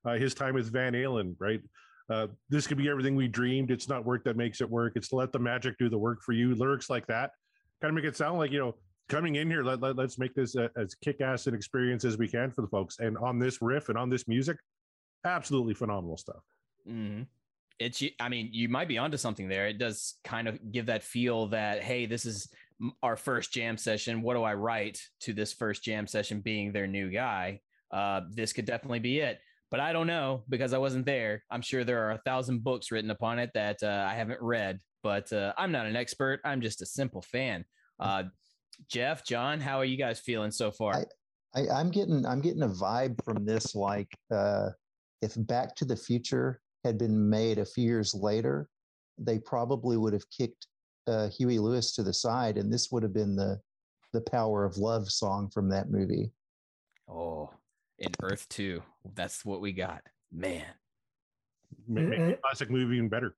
[0.05, 1.61] uh, his time with Van Halen, right?
[2.09, 3.71] Uh, this could be everything we dreamed.
[3.71, 4.93] It's not work that makes it work.
[4.95, 6.55] It's let the magic do the work for you.
[6.55, 7.31] Lyrics like that
[7.81, 8.75] kind of make it sound like you know
[9.07, 9.63] coming in here.
[9.63, 12.67] Let, let us make this a, as kick-ass an experience as we can for the
[12.67, 12.99] folks.
[12.99, 14.57] And on this riff and on this music,
[15.25, 16.43] absolutely phenomenal stuff.
[16.85, 17.23] hmm
[17.79, 19.67] It's, I mean, you might be onto something there.
[19.67, 22.49] It does kind of give that feel that, hey, this is
[23.01, 24.21] our first jam session.
[24.21, 27.61] What do I write to this first jam session being their new guy?
[27.91, 29.39] Uh, this could definitely be it.
[29.71, 31.43] But I don't know because I wasn't there.
[31.51, 34.79] I'm sure there are a thousand books written upon it that uh, I haven't read,
[35.03, 36.41] but uh, I'm not an expert.
[36.43, 37.65] I'm just a simple fan.
[37.99, 38.23] Uh,
[38.89, 41.05] Jeff, John, how are you guys feeling so far?
[41.55, 44.69] I, I'm getting I'm getting a vibe from this like uh,
[45.21, 48.69] if Back to the Future had been made a few years later,
[49.17, 50.67] they probably would have kicked
[51.07, 53.59] uh, Huey Lewis to the side, and this would have been the
[54.11, 56.31] the Power of Love song from that movie.
[57.07, 57.51] oh,
[57.99, 58.81] in Earth 2,
[59.13, 60.01] that's what we got.
[60.31, 60.65] Man.
[61.87, 63.35] Ma- And- Make the classic movie even better.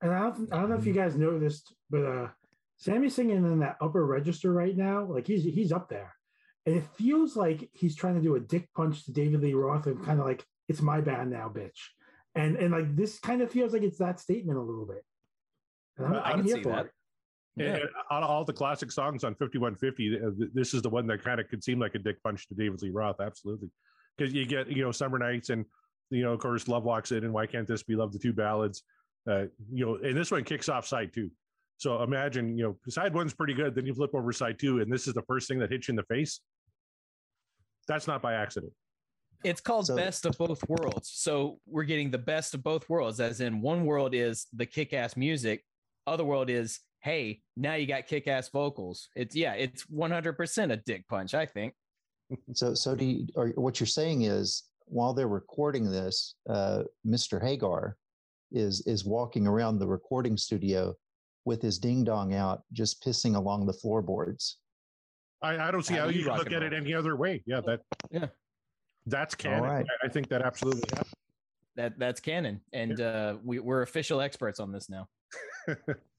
[0.00, 2.28] And I don't, I don't know if you guys noticed, but uh,
[2.76, 5.04] Sammy's singing in that upper register right now.
[5.04, 6.14] Like he's he's up there,
[6.66, 9.86] and it feels like he's trying to do a dick punch to David Lee Roth,
[9.86, 11.80] and kind of like it's my band now, bitch.
[12.34, 15.04] And and like this kind of feels like it's that statement a little bit.
[15.96, 16.86] And I'm, I I'm can here see for that.
[16.86, 16.92] it.
[17.56, 17.66] Yeah.
[17.66, 21.22] And out of all the classic songs on 5150, uh, this is the one that
[21.22, 23.20] kind of could seem like a dick punch to David Lee Roth.
[23.20, 23.70] Absolutely.
[24.16, 25.64] Because you get, you know, Summer Nights and,
[26.10, 28.32] you know, of course, Love Walks In and Why Can't This Be Love, the two
[28.32, 28.82] ballads.
[29.28, 31.30] Uh, you know, and this one kicks off side two.
[31.76, 33.74] So imagine, you know, side one's pretty good.
[33.74, 35.92] Then you flip over side two, and this is the first thing that hits you
[35.92, 36.40] in the face.
[37.88, 38.72] That's not by accident.
[39.44, 41.10] It's called So- best of both worlds.
[41.10, 44.92] So we're getting the best of both worlds, as in one world is the kick
[44.92, 45.64] ass music,
[46.06, 49.08] other world is, hey, now you got kick ass vocals.
[49.14, 51.74] It's yeah, it's 100% a dick punch, I think.
[52.54, 57.40] So, so do you, or what you're saying is while they're recording this, uh, Mr.
[57.42, 57.96] Hagar
[58.50, 60.94] is is walking around the recording studio
[61.44, 64.58] with his ding dong out, just pissing along the floorboards.
[65.42, 67.42] I, I don't see How how you you could look at it any other way.
[67.46, 67.80] Yeah, that
[68.10, 68.28] Yeah.
[69.06, 69.62] That's canon.
[69.62, 69.86] right.
[70.02, 71.14] I, I think that absolutely happened.
[71.76, 75.08] That that's canon, and uh, we, we're official experts on this now.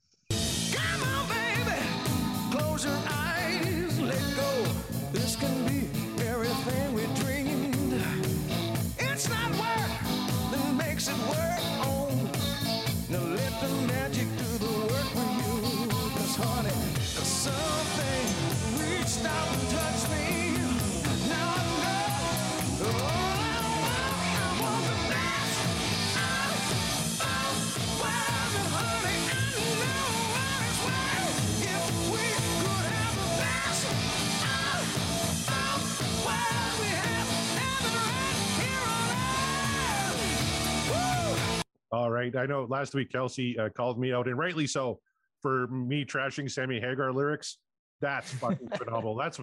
[41.95, 42.35] All right.
[42.35, 44.99] I know last week Kelsey uh, called me out, and rightly so,
[45.41, 47.57] for me trashing Sammy Hagar lyrics.
[48.01, 49.15] That's fucking phenomenal.
[49.15, 49.39] That's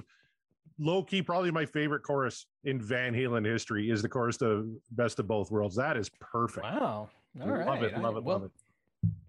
[0.79, 5.19] low key, probably my favorite chorus in Van Halen history is the chorus to Best
[5.19, 5.75] of Both Worlds.
[5.77, 6.65] That is perfect.
[6.67, 7.09] Wow.
[7.41, 7.83] All Love right.
[7.85, 8.51] it, I- love it, well, love it.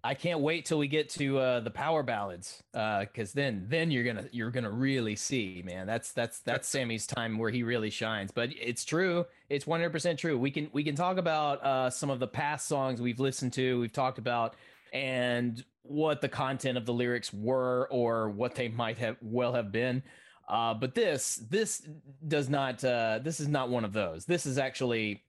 [0.05, 4.03] I can't wait till we get to uh, the power ballads, because then then you're
[4.03, 5.87] gonna you're gonna really see, man.
[5.87, 8.29] That's that's that's Sammy's time where he really shines.
[8.29, 10.37] But it's true, it's 100 percent true.
[10.37, 13.79] We can we can talk about uh, some of the past songs we've listened to,
[13.79, 14.55] we've talked about,
[14.91, 19.71] and what the content of the lyrics were or what they might have well have
[19.71, 20.03] been.
[20.47, 21.87] Uh, but this this
[22.27, 24.25] does not uh, this is not one of those.
[24.25, 25.22] This is actually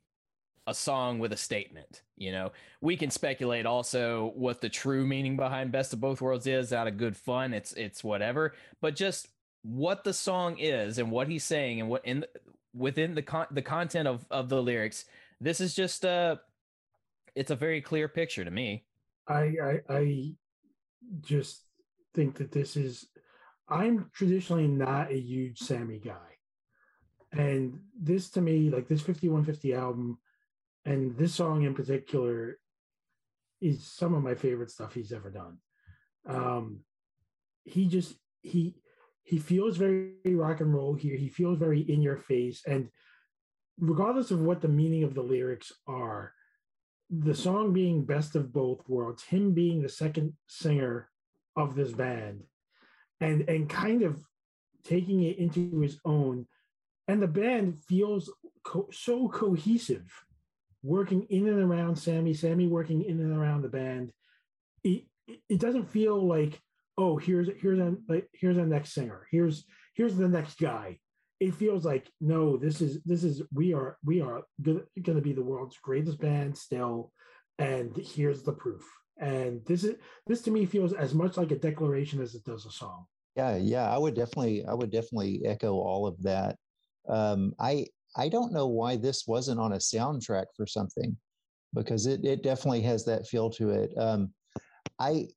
[0.67, 2.03] a song with a statement.
[2.17, 6.47] You know, we can speculate also what the true meaning behind best of both worlds
[6.47, 9.29] is out of good fun it's it's whatever but just
[9.63, 12.29] what the song is and what he's saying and what in the,
[12.75, 15.07] within the con- the content of of the lyrics
[15.41, 16.37] this is just uh
[17.35, 18.85] it's a very clear picture to me
[19.27, 20.33] I, I I
[21.23, 21.63] just
[22.15, 23.07] think that this is
[23.69, 26.13] I'm traditionally not a huge Sammy guy.
[27.33, 30.19] And this to me, like this 5150 album
[30.85, 32.59] and this song in particular
[33.61, 35.59] is some of my favorite stuff he's ever done.
[36.27, 36.81] Um
[37.65, 38.77] he just he
[39.23, 41.17] he feels very rock and roll here.
[41.17, 42.91] He feels very in your face and
[43.79, 46.33] regardless of what the meaning of the lyrics are,
[47.11, 51.11] the song being best of both worlds, him being the second singer
[51.57, 52.43] of this band,
[53.21, 54.25] and and kind of
[54.85, 56.47] taking it into his own,
[57.09, 58.31] and the band feels
[58.65, 60.11] co- so cohesive,
[60.85, 64.13] working in and around Sammy, Sammy working in and around the band.
[64.85, 65.05] It
[65.49, 66.61] it- doesn't feel like
[66.99, 69.65] oh here's here's like here's our next singer here's
[69.97, 70.99] here's the next guy
[71.41, 75.33] it feels like no this is this is we are we are going to be
[75.33, 77.11] the world's greatest band still
[77.59, 78.85] and here's the proof
[79.19, 82.67] and this is this to me feels as much like a declaration as it does
[82.67, 86.57] a song Yeah, yeah, I would definitely, I would definitely echo all of that.
[87.09, 91.17] Um, I I don't know why this wasn't on a soundtrack for something,
[91.75, 93.93] because it it definitely has that feel to it.
[93.99, 94.33] Um,
[94.99, 95.29] I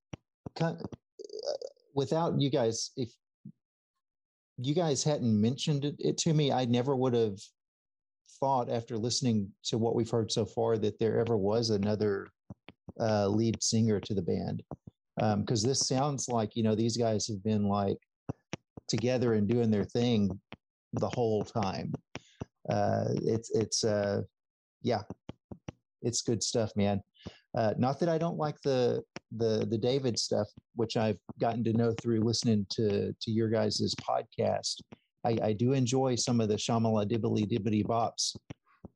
[1.93, 3.11] without you guys, if
[4.57, 7.39] you guys hadn't mentioned it, it to me, I never would have
[8.39, 12.27] thought after listening to what we've heard so far that there ever was another
[12.99, 14.63] uh, lead singer to the band
[15.39, 17.97] because this sounds like you know these guys have been like
[18.87, 20.29] together and doing their thing
[20.93, 21.91] the whole time
[22.69, 24.21] uh it's it's uh
[24.81, 25.01] yeah
[26.01, 27.01] it's good stuff man
[27.57, 29.01] uh not that i don't like the
[29.37, 33.95] the the david stuff which i've gotten to know through listening to to your guys'
[34.07, 34.81] podcast
[35.25, 38.35] i i do enjoy some of the shamala dibbly dibbity bops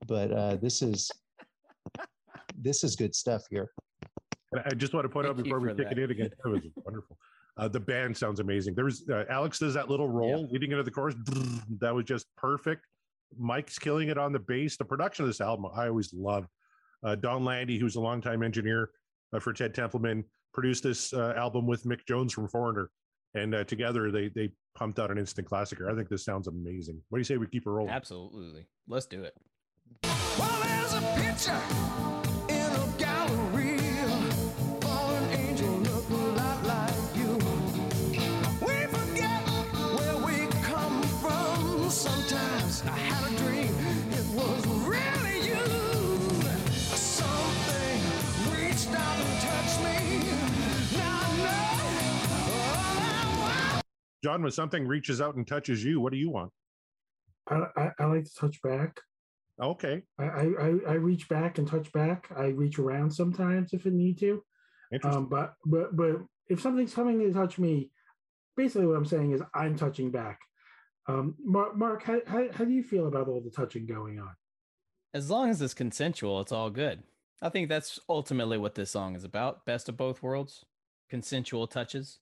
[0.08, 1.10] but uh this is
[2.58, 3.72] this is good stuff here
[4.52, 6.12] And I just want to point out Thank you before we for kick it in
[6.12, 7.18] again, it was wonderful.
[7.58, 8.74] Uh, the band sounds amazing.
[8.76, 11.16] There's uh, Alex does that little roll leading into the chorus.
[11.80, 12.86] That was just perfect.
[13.38, 14.78] Mike's killing it on the bass.
[14.78, 16.48] The production of this album, I always loved.
[17.04, 18.91] Uh, Donn Landee, who's a longtime engineer
[19.34, 22.89] uh, for Ted Templeman, produced this uh, album with Mick Jones from Foreigner,
[23.34, 25.80] and uh, together they they pumped out an instant classic.
[25.82, 27.02] I think this sounds amazing.
[27.10, 27.91] What do you say we keep it rolling?
[27.91, 29.34] absolutely let's do it
[30.04, 30.62] Well,
[54.24, 56.52] John, when something reaches out and touches you, what do you want?
[57.50, 59.00] I, I, I like to touch back.
[59.62, 62.28] Okay, I, I, I- I reach back and touch back.
[62.36, 64.44] I reach around sometimes if it need to.
[64.92, 65.24] interesting.
[65.24, 67.92] Um, but but but if something's coming to touch me,
[68.58, 70.40] basically what I'm saying is I'm touching back.
[71.08, 74.32] Um, Mark, Mark how, how, how do you feel about all the touching going on?
[75.14, 77.04] As long as it's consensual, it's all good.
[77.42, 79.66] I think that's ultimately what this song is about.
[79.66, 80.64] Best of both worlds,
[81.10, 82.20] consensual touches.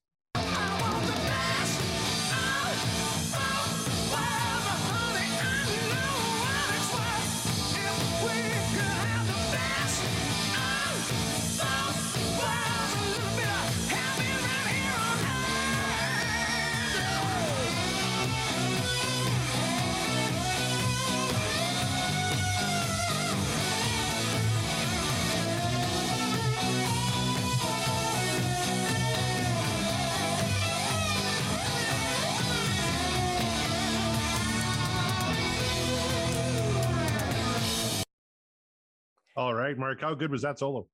[39.49, 40.85] All right, Mark, how good was that solo?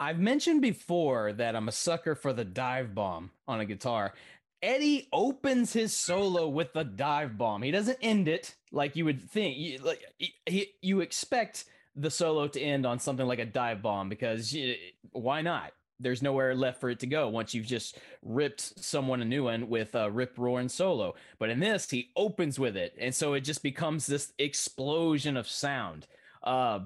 [0.00, 4.12] I've mentioned before that I'm a sucker for the dive bomb on a guitar.
[4.60, 7.62] Eddie opens his solo with the dive bomb.
[7.62, 9.56] He doesn't end it like you would think.
[9.56, 10.02] You, like
[10.46, 14.76] he- you expect the solo to end on something like a dive bomb because y-
[15.12, 15.74] why not?
[16.00, 19.68] There's nowhere left for it to go once you've just ripped someone a new one
[19.68, 21.14] with a rip roaring solo.
[21.38, 25.46] But in this, he opens with it, and so it just becomes this explosion of
[25.48, 26.08] sound.
[26.42, 26.80] Uh,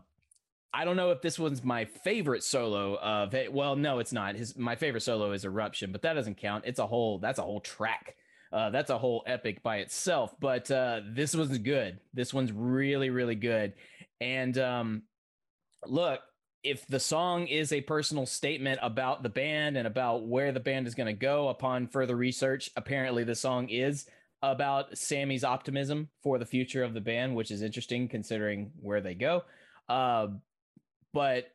[0.72, 3.52] I don't know if this one's my favorite solo of it.
[3.52, 4.36] Well, no, it's not.
[4.36, 6.64] His my favorite solo is Eruption, but that doesn't count.
[6.66, 8.14] It's a whole that's a whole track.
[8.52, 10.34] Uh, that's a whole epic by itself.
[10.40, 12.00] But uh, this one's good.
[12.14, 13.74] This one's really, really good.
[14.20, 15.02] And um,
[15.86, 16.20] look,
[16.62, 20.86] if the song is a personal statement about the band and about where the band
[20.86, 24.06] is going to go upon further research, apparently the song is
[24.42, 29.14] about Sammy's optimism for the future of the band, which is interesting considering where they
[29.14, 29.42] go.
[29.88, 30.28] Uh,
[31.12, 31.52] but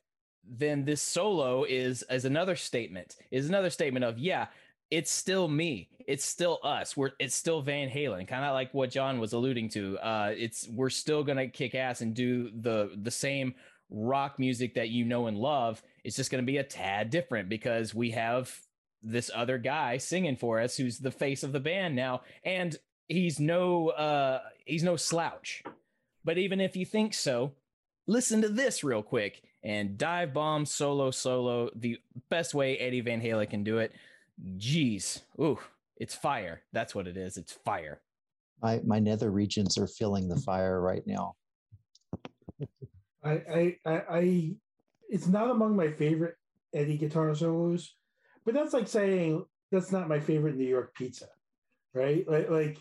[0.47, 4.47] then this solo is as another statement is another statement of yeah
[4.91, 8.91] it's still me it's still us we're it's still van halen kind of like what
[8.91, 13.11] john was alluding to uh it's we're still gonna kick ass and do the the
[13.11, 13.55] same
[13.89, 17.95] rock music that you know and love it's just gonna be a tad different because
[17.95, 18.55] we have
[19.01, 23.39] this other guy singing for us who's the face of the band now and he's
[23.39, 25.63] no uh he's no slouch.
[26.23, 27.53] But even if you think so
[28.07, 31.97] listen to this real quick and dive bomb solo solo the
[32.29, 33.93] best way eddie van halen can do it
[34.57, 35.59] jeez ooh
[35.97, 38.01] it's fire that's what it is it's fire
[38.61, 41.35] My my nether regions are feeling the fire right now.
[43.23, 44.51] I, I, I, I,
[45.09, 46.35] it's not among my favorite
[46.73, 47.95] Eddie guitar solos,
[48.45, 51.27] but that's like saying that's not my favorite New York pizza,
[51.93, 52.23] right?
[52.27, 52.77] Like, like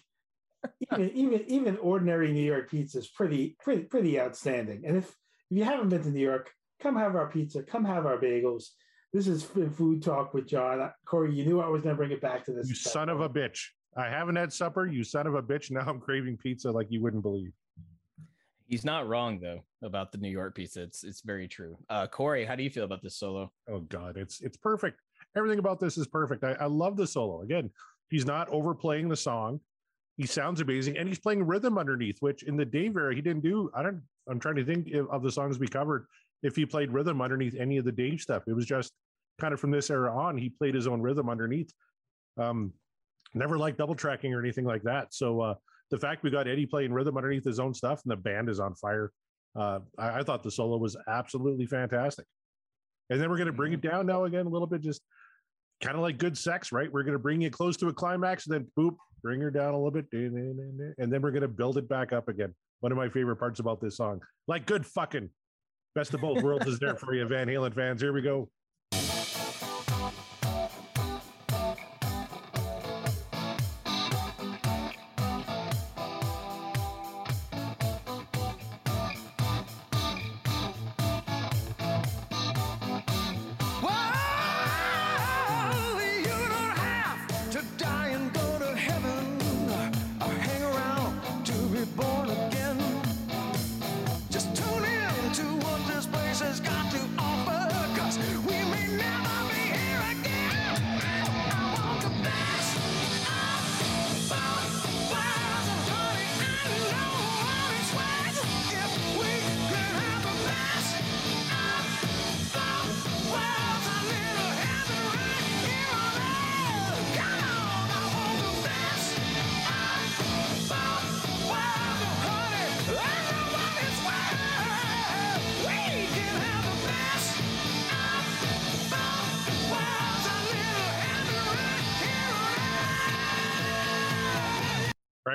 [0.81, 4.85] even, even, even ordinary New York pizza is pretty, pretty, pretty outstanding.
[4.87, 5.09] And if,
[5.51, 6.51] if you haven't been to New York,
[6.81, 8.71] come have our pizza, come have our bagels.
[9.13, 10.91] This is food talk with John.
[11.07, 12.69] Corey, you knew I was going to bring it back to this.
[12.69, 13.67] You son of a bitch.
[13.97, 15.71] I haven't had supper, you son of a bitch.
[15.71, 17.53] Now I'm craving pizza like you wouldn't believe.
[18.67, 22.47] he's not wrong though about the new york pizza it's it's very true uh corey
[22.47, 25.01] how do you feel about this solo Oh God, it's it's perfect.
[25.37, 26.45] Everything about this is perfect.
[26.45, 27.43] I, I love the solo.
[27.43, 27.71] Again,
[28.11, 29.61] he's not overplaying the song.
[30.17, 33.43] He sounds amazing, and he's playing rhythm underneath, which in the Dave era he didn't
[33.43, 33.71] do.
[33.75, 34.01] I don't.
[34.29, 36.07] I'm trying to think of the songs we covered.
[36.43, 38.93] If he played rhythm underneath any of the Dave stuff, it was just
[39.41, 40.39] kind of from this era on.
[40.39, 41.73] He played his own rhythm underneath.
[42.39, 42.73] Um,
[43.35, 45.13] never liked double tracking or anything like that.
[45.13, 45.55] So uh,
[45.91, 48.61] the fact we got Eddie playing rhythm underneath his own stuff and the band is
[48.61, 49.13] on fire.
[49.57, 52.27] Uh, I, I thought the solo was absolutely fantastic.
[53.11, 55.03] And then we're going to bring it down now again a little bit, just
[55.83, 56.91] kind of like good sex, right?
[56.91, 59.75] We're going to bring it close to a climax and then boop, bring her down
[59.75, 60.07] a little bit.
[60.13, 62.55] And then we're going to build it back up again.
[62.81, 65.31] One of my favorite parts about this song, like good fucking
[65.95, 68.03] best of both worlds is there for you, Van Halen fans.
[68.03, 68.51] Here we go.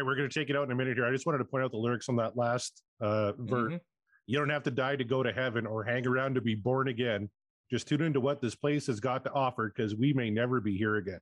[0.10, 1.06] We're going to take it out in a minute here.
[1.06, 3.74] I just wanted to point out the lyrics on that last uh, verse.
[3.74, 3.80] Mhm.
[4.26, 6.88] You don't have to die to go to heaven or hang around to be born
[6.88, 7.30] again.
[7.70, 10.76] Just tune into what this place has got to offer because we may never be
[10.78, 11.20] here again.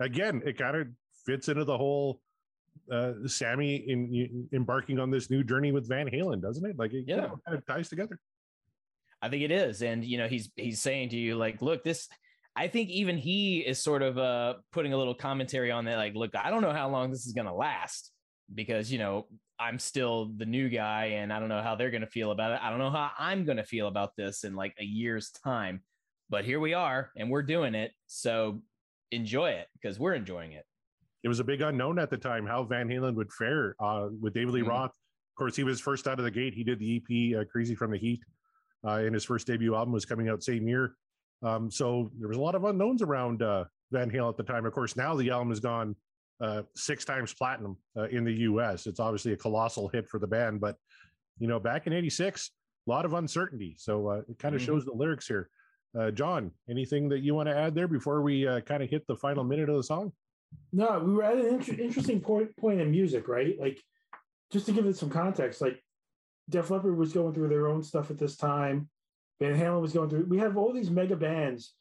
[0.00, 0.88] Again, it kind of
[1.24, 2.20] fits into the whole
[2.92, 6.78] uh, Sammy in, in embarking on this new journey with Van Halen, doesn't it?
[6.78, 7.28] Like, it Yeah.
[7.46, 8.18] kind of ties together.
[9.22, 12.06] I think it is, and you know, he's he's saying to you like, look, this.
[12.56, 16.14] I think even he is sort of uh putting a little commentary on that, like,
[16.14, 18.12] look, I don't know how long this is gonna last
[18.54, 19.26] because you know
[19.58, 22.60] I'm still the new guy, and I don't know how they're gonna feel about it.
[22.62, 25.82] I don't know how I'm gonna feel about this in like a year's time,
[26.30, 27.92] but here we are, and we're doing it.
[28.06, 28.62] So
[29.10, 30.64] enjoy it because we're enjoying it.
[31.22, 34.34] it was a big unknown at the time how Van Halen would fare uh, with
[34.34, 34.68] David Lee Mhm.
[34.68, 34.90] Roth.
[34.90, 36.52] Of course, he was first out of the gate.
[36.52, 38.20] He did the EP uh, "Crazy from the Heat,"
[38.86, 40.94] uh, and his first debut album was coming out same year.
[41.44, 44.64] Um, so there was a lot of unknowns around uh, Van Halen at the time.
[44.64, 45.94] Of course, now the album has gone
[46.40, 48.86] uh, six times platinum uh, in the U.S.
[48.86, 50.76] It's obviously a colossal hit for the band, but
[51.38, 52.50] you know, back in '86,
[52.86, 53.76] a lot of uncertainty.
[53.78, 54.66] So uh, it kind of Mhm.
[54.66, 55.50] shows the lyrics here.
[55.96, 59.06] Uh, John, anything that you want to add there before we uh, kind of hit
[59.06, 60.12] the final minute of the song?
[60.72, 63.58] No, we were at an inter- interesting point point in music, right?
[63.60, 63.80] Like,
[64.50, 65.78] just to give it some context, like
[66.48, 68.88] Def Leppard was going through their own stuff at this time.
[69.40, 70.26] Van Halen was going through.
[70.26, 71.74] We have all these mega bands,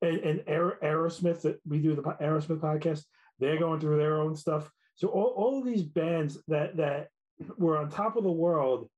[0.00, 3.04] and, and Aerosmith that we do the Aerosmith podcast.
[3.38, 4.70] They're going through their own stuff.
[4.94, 7.08] So all, all of these bands that that
[7.56, 8.88] were on top of the world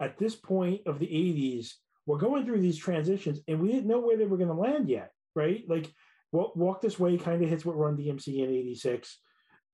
[0.00, 1.72] at this point of the '80s
[2.06, 4.88] were going through these transitions, and we didn't know where they were going to land
[4.88, 5.64] yet, right?
[5.68, 5.90] Like
[6.32, 9.18] Walk, Walk This Way kind of hits what Run DMC in '86.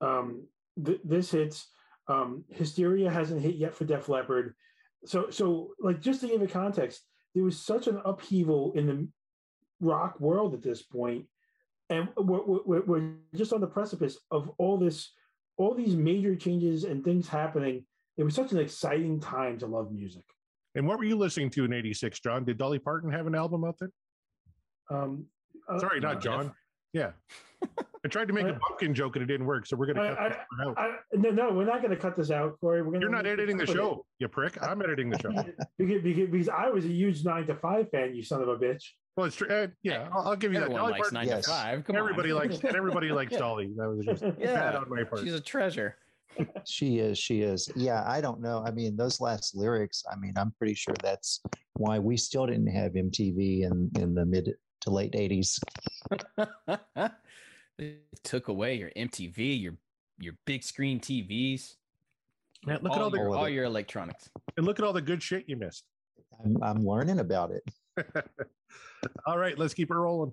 [0.00, 0.46] Um,
[0.84, 1.68] th- this hits.
[2.06, 4.54] Um, Hysteria hasn't hit yet for Def Leppard.
[5.06, 7.02] So, so like just to give it context,
[7.34, 9.08] there was such an upheaval in the
[9.80, 11.26] rock world at this point,
[11.90, 15.12] and we're, we're, we're just on the precipice of all this,
[15.56, 17.84] all these major changes and things happening.
[18.16, 20.24] It was such an exciting time to love music.
[20.76, 22.44] And what were you listening to in '86, John?
[22.44, 23.90] Did Dolly Parton have an album out there?
[24.90, 25.26] Um,
[25.68, 26.52] uh, Sorry, no, not John.
[26.94, 27.14] Jeff.
[27.62, 27.68] Yeah.
[28.04, 30.14] I tried to make a pumpkin joke and it didn't work, so we're gonna I-
[30.14, 30.78] cut this part out.
[30.78, 32.82] I, no, no, we're not going to cut this out, Corey.
[32.82, 33.00] We're going.
[33.00, 34.62] You're not editing the show, you prick.
[34.62, 35.30] I'm editing the show.
[35.78, 38.56] because, because, because I was a huge nine to five fan, you son of a
[38.56, 38.82] bitch.
[39.16, 39.48] Well, it's true.
[39.48, 40.64] Uh, yeah, I'll, I'll give you that.
[40.64, 41.44] Everyone Dolly likes Parton, nine yes.
[41.44, 41.84] to five.
[41.84, 42.38] Come everybody on.
[42.38, 43.38] likes and everybody likes Yeah.
[43.38, 43.72] Dolly.
[43.76, 45.22] That was just bad on my part.
[45.22, 45.96] she's a treasure.
[46.66, 47.16] She is.
[47.16, 47.70] She is.
[47.76, 48.62] Yeah, I don't know.
[48.66, 50.02] I mean, those last lyrics.
[50.12, 51.40] I mean, I'm pretty sure that's
[51.74, 54.52] why we still didn't have MTV in in the mid
[54.84, 55.58] to late '80s.
[57.78, 59.74] they took away your MTV, your
[60.18, 61.74] your big screen TVs,
[62.66, 63.52] Man, look at all, all the your, all of all it.
[63.52, 64.30] your electronics.
[64.56, 65.84] and look at all the good shit you missed.
[66.42, 67.62] I'm, I'm learning about it.
[69.26, 70.32] all right, let's keep it rolling.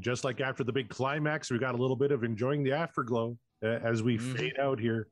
[0.00, 2.72] And just like after the big climax, we got a little bit of enjoying the
[2.72, 4.34] afterglow uh, as we Mhm.
[4.38, 5.08] fade out here.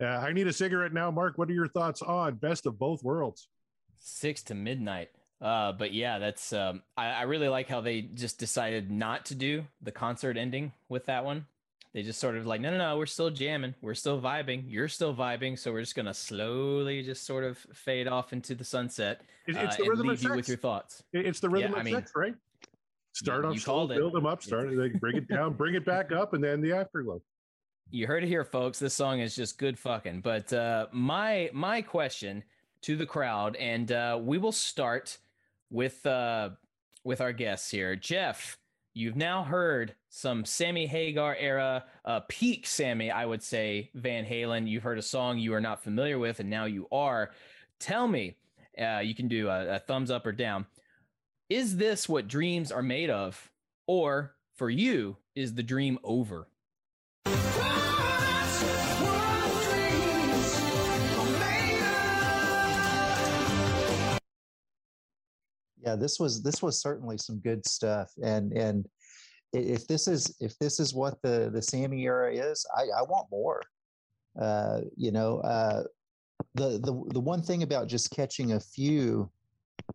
[0.00, 1.36] Uh, I need a cigarette now, Mark.
[1.36, 3.50] What are your thoughts on Best of Both Worlds?
[3.98, 5.10] Six to midnight.
[5.38, 9.34] Uh, but yeah, that's um, I, I really like how they just decided not to
[9.34, 11.44] do the concert ending with that one.
[11.92, 14.88] They just sort of like, no, no, no, we're still jamming, we're still vibing, you're
[14.88, 19.20] still vibing, so we're just gonna slowly just sort of fade off into the sunset
[19.46, 21.02] It- uh, it's the and rhythm of leave you with your thoughts.
[21.12, 22.34] It's the rhythm Yeah, of I mean, sex, right?
[23.16, 26.12] Start you off slow, build them up, start like, bring it down, bring it back
[26.12, 27.22] up, and then the afterglow.
[27.90, 28.78] you heard it here folks.
[28.78, 30.20] This song is just good fucking.
[30.20, 32.44] But uh my my question
[32.82, 35.16] to the crowd and uh we will start
[35.70, 36.50] with uh
[37.04, 37.96] with our guests here.
[37.96, 38.58] Jeff
[38.92, 44.68] you've now heard some sammy hagar era uh peak sammy i would say van halen.
[44.68, 47.30] You've heard a song you are not familiar with and now you are.
[47.80, 48.36] Tell me
[48.78, 50.66] uh you can do a, a thumbs up or down
[51.48, 53.50] is this what dreams are made of
[53.86, 56.48] or for you is the dream over.
[65.84, 68.88] Yeah, this was this was certainly some good stuff, and and
[69.52, 73.28] if this is if this is what the the Sammy era is, I, I want
[73.30, 73.62] more.
[74.40, 75.84] Uh, you know, uh,
[76.56, 79.30] the the the one thing about just catching a few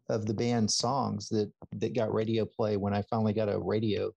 [0.09, 4.11] of the band's songs that that got radio play when I finally got a radio,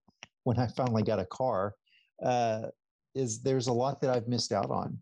[0.44, 1.74] when I finally got a car,
[2.22, 2.68] uh,
[3.14, 4.98] is there's a lot that I've missed out on,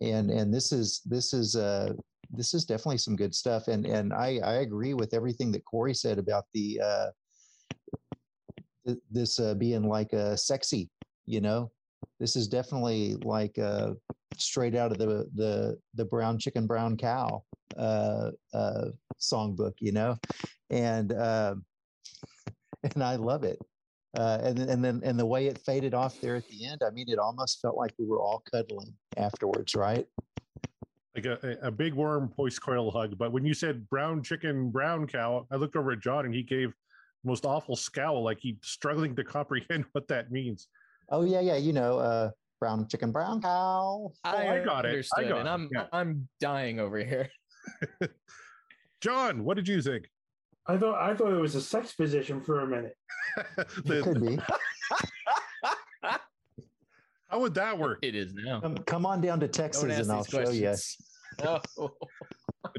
[0.00, 1.92] and and this is this is uh
[2.30, 5.94] this is definitely some good stuff, and and I I agree with everything that Corey
[5.94, 7.10] said about the uh
[9.10, 10.90] this uh, being like a sexy,
[11.26, 11.70] you know,
[12.18, 13.92] this is definitely like uh,
[14.36, 17.42] straight out of the the the brown chicken brown cow
[17.76, 18.86] uh, uh,
[19.20, 20.16] songbook, you know,
[20.70, 21.54] and uh,
[22.94, 23.58] and I love it.
[24.16, 26.90] Uh, and and then and the way it faded off there at the end, I
[26.90, 30.06] mean, it almost felt like we were all cuddling afterwards, right?
[31.14, 33.16] Like a, a big warm poise coil hug.
[33.18, 36.42] But when you said brown chicken, brown cow, I looked over at John and he
[36.42, 36.72] gave
[37.24, 40.68] most awful scowl, like he's struggling to comprehend what that means.
[41.10, 42.30] Oh yeah, yeah, you know, uh,
[42.60, 44.12] brown chicken, brown cow.
[44.12, 45.06] Oh, I got it.
[45.16, 45.50] I got and it.
[45.50, 45.86] I'm yeah.
[45.92, 47.28] I'm dying over here.
[49.00, 50.06] John, what did you think?
[50.66, 52.94] I thought I thought it was a sex position for a minute.
[53.58, 54.38] It The- could be.
[57.28, 57.98] how would that work?
[58.02, 58.60] It is now.
[58.60, 60.62] Come, come on down to Texas and I'll these show you.
[60.62, 60.96] questions.
[61.42, 61.60] No.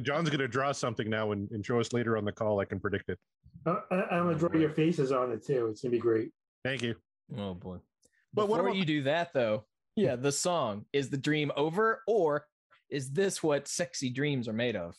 [0.02, 2.60] John's going to draw something now and, and show us later on the call.
[2.60, 3.18] I can predict it.
[3.66, 5.68] Uh, I, I'm gonna draw your faces on it too.
[5.68, 6.32] It's gonna be great.
[6.64, 6.96] Thank you.
[7.38, 7.78] Oh boy.
[8.34, 9.66] But what Before about- you do that though,
[9.96, 12.48] yeah, the song is the dream over, or
[12.90, 14.96] is this what sexy dreams are made of?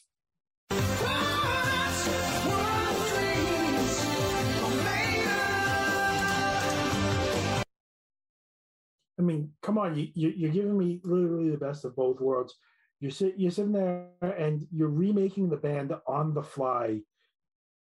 [9.19, 12.55] I mean, come on, you, you you're giving me literally the best of both worlds.
[13.01, 17.01] You're sit, you're sitting there and you're remaking the band on the fly,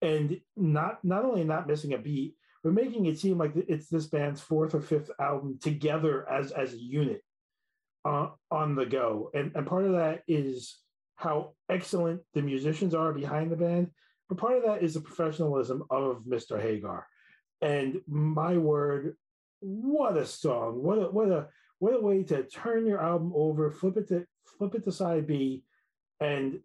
[0.03, 2.37] and not not only not missing a beat,
[2.67, 6.73] but making it seem like it's this band's fourth or fifth album together as as
[6.73, 7.23] a unit,
[8.05, 9.31] uh, on the go.
[9.35, 10.77] And and part of that is
[11.15, 13.93] how excellent the musicians are behind the band,
[14.29, 16.61] but part of that is the professionalism of Mr.
[16.61, 17.07] Hagar.
[17.61, 19.15] And my word,
[19.61, 20.83] what a song!
[20.83, 21.47] What a what a
[21.79, 24.27] what a way to turn your album over, flip it to
[24.59, 25.63] flip it to side B,
[26.19, 26.59] and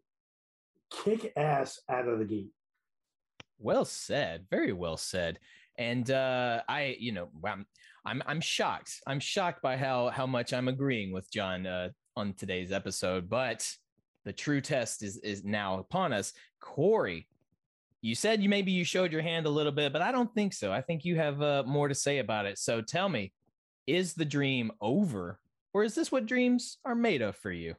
[0.89, 2.49] kick ass out of the gate.
[3.59, 4.47] Well said.
[4.49, 5.37] Very well said.
[5.81, 7.65] And uh, I, you know, I'm,
[8.05, 9.01] I'm I'm shocked.
[9.07, 13.27] I'm shocked by how how much I'm agreeing with John uh, on today's episode.
[13.29, 13.67] But
[14.23, 16.33] the true test is is now upon us.
[16.59, 17.27] Corey,
[18.01, 20.53] you said you maybe you showed your hand a little bit, but I don't think
[20.53, 20.71] so.
[20.71, 22.59] I think you have uh, more to say about it.
[22.59, 23.33] So tell me,
[23.87, 25.39] is the dream over,
[25.73, 27.73] or is this what dreams are made of for you?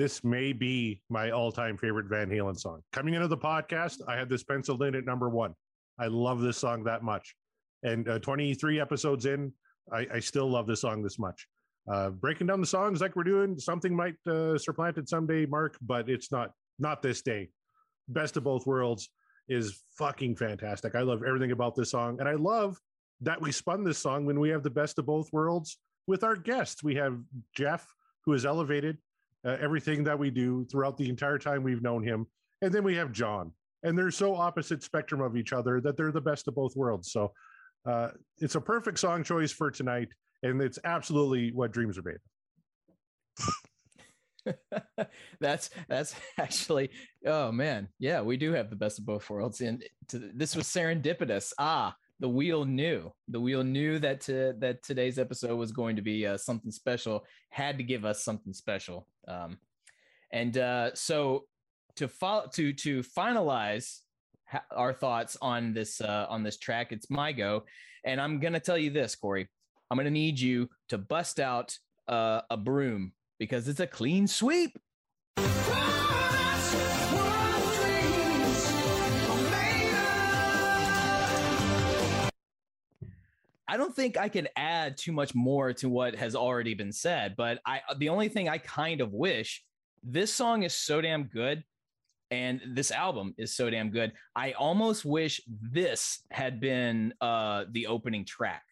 [0.00, 2.80] This may be my all-time favorite Van Halen song.
[2.90, 5.54] Coming into the podcast, I had this penciled in at number one.
[5.98, 7.36] I love this song that much,
[7.82, 9.52] and uh, 23 episodes in,
[9.92, 11.46] I, I still love this song this much.
[11.86, 15.76] Uh, breaking down the songs like we're doing, something might uh, supplant it someday, Mark,
[15.82, 17.50] but it's not not this day.
[18.08, 19.10] Best of both worlds
[19.50, 20.94] is fucking fantastic.
[20.94, 22.78] I love everything about this song, and I love
[23.20, 25.76] that we spun this song when we have the best of both worlds
[26.06, 26.82] with our guests.
[26.82, 27.20] We have
[27.54, 27.86] Jeff,
[28.24, 28.96] who is elevated
[29.46, 32.26] uh, everything that we do throughout the entire time we've known him.
[32.62, 36.12] And then we have John, and they're so opposite spectrum of each other that they're
[36.12, 37.12] the best of both worlds.
[37.12, 37.32] So
[37.86, 40.08] uh, it's a perfect song choice for tonight,
[40.42, 42.14] and it's absolutely what dreams are made.
[42.14, 43.54] of.
[45.40, 46.90] that's that's actually
[47.26, 50.66] oh man yeah we do have the best of both worlds and to, this was
[50.66, 55.96] serendipitous ah the wheel knew the wheel knew that to, that today's episode was going
[55.96, 59.58] to be uh, something special had to give us something special um,
[60.32, 61.44] and uh, so
[61.96, 64.00] to follow to to finalize
[64.46, 67.64] ha- our thoughts on this uh, on this track it's my go
[68.04, 69.48] and i'm gonna tell you this corey
[69.90, 71.76] i'm gonna need you to bust out
[72.10, 74.76] uh, a broom because it's a clean sweep.
[83.70, 87.36] I don't think I can add too much more to what has already been said,
[87.36, 89.64] but I the only thing I kind of wish
[90.02, 91.62] this song is so damn good
[92.32, 94.12] and this album is so damn good.
[94.34, 98.64] I almost wish this had been uh the opening track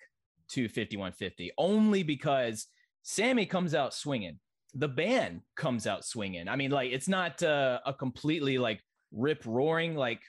[0.48, 2.66] to 5150 only because
[3.04, 4.40] Sammy comes out swinging.
[4.74, 6.48] The band comes out swinging.
[6.48, 8.82] I mean, like it's not uh, a completely like
[9.12, 10.22] rip roaring like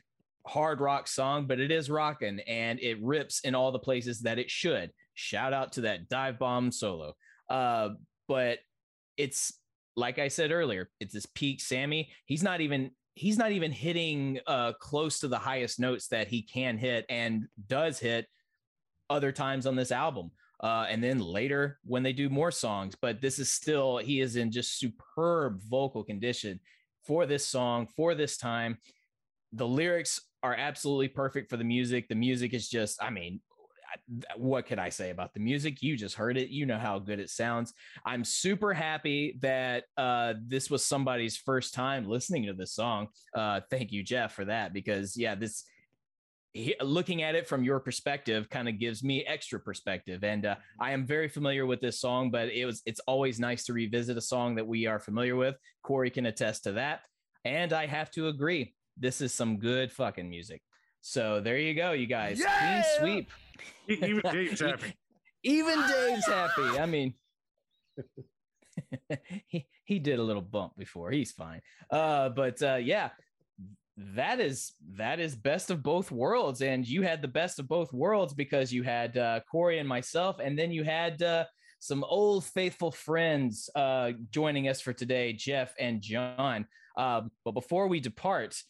[0.50, 4.39] hard rock song, but it is rocking and it rips in all the places that
[4.39, 4.91] it should.
[5.14, 7.14] Shout out to that dive bomb solo.
[7.50, 7.89] Uh,
[8.28, 8.60] but
[9.16, 9.54] it's
[9.95, 12.10] like I said earlier, it's this peak Sammy.
[12.26, 16.41] He's not even he's not even hitting uh close to the highest notes that he
[16.41, 18.28] can hit and does hit
[19.10, 20.32] other times on this album.
[20.62, 24.36] Uh, and then later when they do more songs, but this is still he is
[24.36, 26.60] in just superb vocal condition
[27.06, 28.78] for this song for this time.
[29.54, 32.08] The lyrics are absolutely perfect for the music.
[32.08, 33.42] The music is just, I mean,
[34.38, 35.82] what could I say about the music?
[35.82, 36.50] You just heard it.
[36.50, 37.74] You know how good it sounds.
[38.06, 43.08] I'm super happy that uh, this was somebody's first time listening to this song.
[43.36, 44.74] Uh, thank you, Jeff, for that.
[44.74, 45.66] Because yeah, this
[46.54, 50.24] he, looking at it from your perspective kind of gives me extra perspective.
[50.24, 53.66] And uh, I am very familiar with this song, but it was it's always nice
[53.66, 55.56] to revisit a song that we are familiar with.
[55.84, 57.02] Corey can attest to that.
[57.46, 60.62] And I have to agree, this is some good fucking music.
[61.02, 62.39] So there you go, you guys.
[62.39, 62.84] Yeah!
[62.97, 63.32] Clean sweep.
[63.88, 64.93] Even Dave's happy.
[65.43, 66.80] Even Dave's happy.
[66.80, 67.14] I mean,
[69.47, 71.12] he he did a little bump before.
[71.12, 71.62] He's fine.
[71.89, 73.10] Uh, but uh, yeah,
[73.97, 77.93] that is that is best of both worlds, and you had the best of both
[77.93, 81.45] worlds because you had uh, Corey and myself, and then you had uh,
[81.80, 86.68] some old faithful friends uh, joining us for today, Jeff and John.
[86.97, 88.62] Um, but before we depart,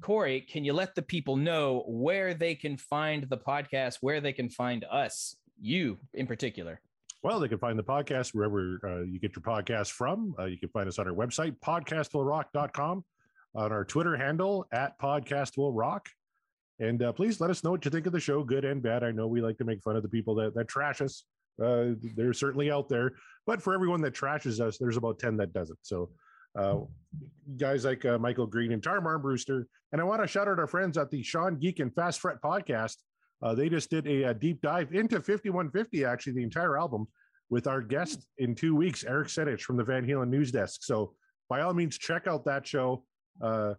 [0.00, 4.32] Corey, can you let the people know where they can find the podcast, where they
[4.32, 6.80] can find us, you in particular?
[7.22, 10.34] Well, they can find the podcast wherever uh, you get your podcast from.
[10.38, 13.04] Uh, you can find us on our website, podcastwillrock.com,
[13.54, 16.06] on our Twitter handle, at podcastwillrock.
[16.78, 19.04] And uh, please let us know what you think of the show, good and bad.
[19.04, 21.24] I know we like to make fun of the people that, that trash us.
[21.62, 23.12] Uh, they're certainly out there.
[23.46, 25.78] But for everyone that trashes us, there's about 10 that doesn't.
[25.82, 26.08] So
[27.56, 29.66] guys like uh, Michael Green and Tarm Brewster.
[29.92, 32.40] And I want to shout out our friends at the Sean Geek and Fast Fret
[32.42, 32.96] podcast.
[33.42, 37.06] Uh, they just did a, a, deep dive into 5150, actually, the entire album,
[37.48, 40.80] with our guest in two weeks, Eric Senich from the Van Halen News Desk.
[40.82, 41.14] So
[41.48, 43.04] by all means, check out that show.
[43.40, 43.74] Uh,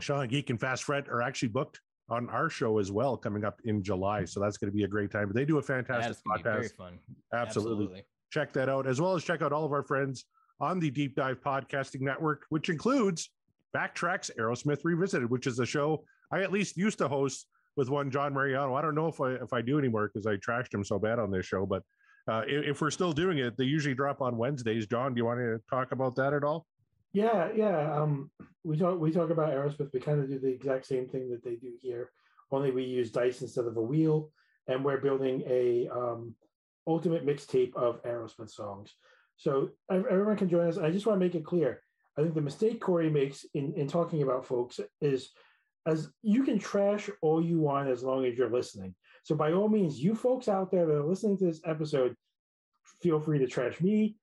[0.00, 3.60] Sean Geek and Fast Fret are actually booked on our show as well coming up
[3.64, 4.24] in July.
[4.24, 5.28] So that's going to be a great time.
[5.28, 6.70] But they do a fantastic podcast.
[6.70, 6.98] Absolutely.
[7.34, 8.04] Absolutely.
[8.30, 10.24] Check that out, as well as check out all of our friends
[10.60, 13.30] on the Deep Dive Podcasting Network, which includes
[13.74, 17.46] Backtracks Aerosmith Revisited, which is a show I at least used to host
[17.76, 18.74] with one John Mariano.
[18.74, 21.18] I don't know if I if I do anymore because I trashed him so bad
[21.18, 21.82] on this show, but
[22.28, 24.86] uh, if, if, we're still doing it, they usually drop on Wednesdays.
[24.86, 26.66] John, do you want to talk about that at all?
[27.14, 27.94] Yeah, yeah.
[27.94, 28.30] Um,
[28.64, 29.92] we talk we talk about Aerosmith.
[29.94, 32.10] We kind of do the exact same thing that they do here,
[32.50, 34.30] only we use dice instead of a wheel,
[34.66, 36.34] and we're building a um,
[36.86, 38.94] ultimate mixtape of Aerosmith songs.
[39.38, 40.78] So everyone can join us.
[40.78, 41.80] I just want to make it clear.
[42.18, 45.30] I think the mistake Corey makes in, in talking about folks is
[45.86, 48.94] as you can trash all you want as long as you're listening.
[49.22, 52.16] So by all means, you folks out there that are listening to this episode,
[53.00, 54.16] feel free to trash me,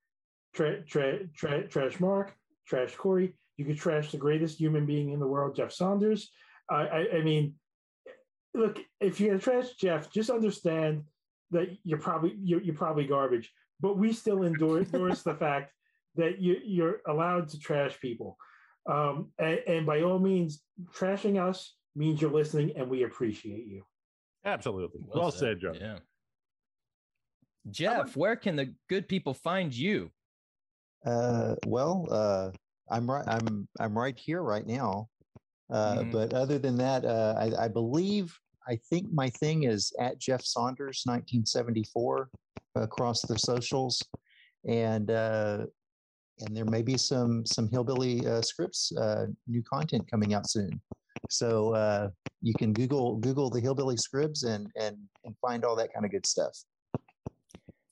[0.53, 2.35] tra- tra- tra- trash Mark,
[2.67, 3.33] trash Corey.
[3.57, 6.29] You could trash the greatest human being in the world, Jeff Saunders.
[6.69, 7.53] I, I, I mean,
[8.53, 11.03] look, if you're gonna trash Jeff, just understand
[11.51, 15.71] that you're probably you're, you're probably garbage but we still endorse, endorse the fact
[16.15, 18.37] that you, you're allowed to trash people.
[18.89, 20.61] Um, and, and, by all means,
[20.93, 23.83] trashing us means you're listening, and we appreciate you.
[24.45, 25.01] Absolutely.
[25.07, 25.75] Well, well said, said, John.
[25.79, 25.97] Yeah.
[27.71, 30.11] Jeff, where can the good people find you?
[31.03, 32.51] Uh, well, uh,
[32.89, 33.25] I'm right.
[33.27, 35.09] I'm I'm right here right now.
[35.71, 36.11] Uh, mm-hmm.
[36.11, 40.43] But other than that, uh, I, I believe I think my thing is at Jeff
[40.43, 42.29] Saunders 1974
[42.75, 44.01] across the socials,
[44.67, 45.65] and uh,
[46.39, 50.79] and there may be some some hillbilly uh, scripts uh, new content coming out soon.
[51.29, 52.09] So uh,
[52.41, 56.11] you can Google Google the hillbilly scripts and and and find all that kind of
[56.11, 56.57] good stuff.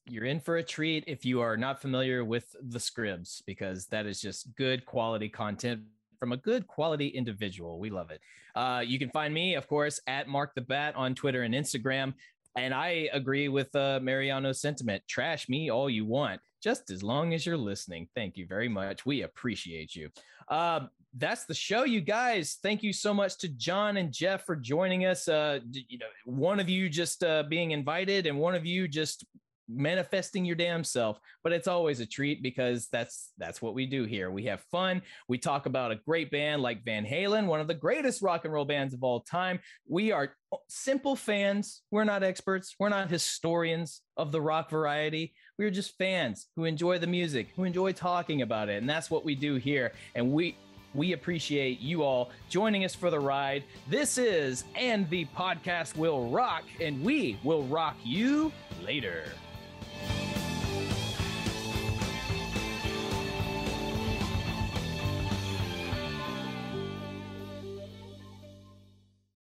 [0.06, 4.06] You're in for a treat if you are not familiar with the scribs because that
[4.06, 5.82] is just good quality content
[6.20, 7.80] from a good quality individual.
[7.80, 8.22] We love it.
[8.56, 12.14] Uh, you can find me, of course, at Mark the Bat on Twitter and Instagram.
[12.56, 15.04] And I agree with uh, Mariano's sentiment.
[15.08, 18.08] Trash me all you want, just as long as you're listening.
[18.16, 19.06] Thank you very much.
[19.06, 20.10] We appreciate you.
[20.48, 20.82] Uh,
[21.16, 22.58] that's the show, you guys.
[22.62, 25.28] Thank you so much to John and Jeff for joining us.
[25.28, 29.26] Uh, you know, one of you just uh, being invited, and one of you just
[29.70, 34.06] manifesting your damn self but it's always a treat because that's that's what we do
[34.06, 34.32] here.
[34.32, 35.02] We have fun.
[35.28, 38.54] We talk about a great band like van halen one of the greatest rock and
[38.54, 39.60] roll bands of all time.
[39.88, 40.36] We are
[40.70, 41.82] simple fans.
[41.92, 42.76] We're not experts.
[42.80, 45.34] We're not historians of the rock variety.
[45.58, 48.78] We're just fans who enjoy the music who enjoy talking about it.
[48.78, 49.92] And that's what we do here.
[50.16, 50.56] And we
[50.96, 53.64] we appreciate you all joining us for the ride.
[53.90, 58.52] This is And the Podcast Will Rock, and we will rock you
[58.86, 59.24] later.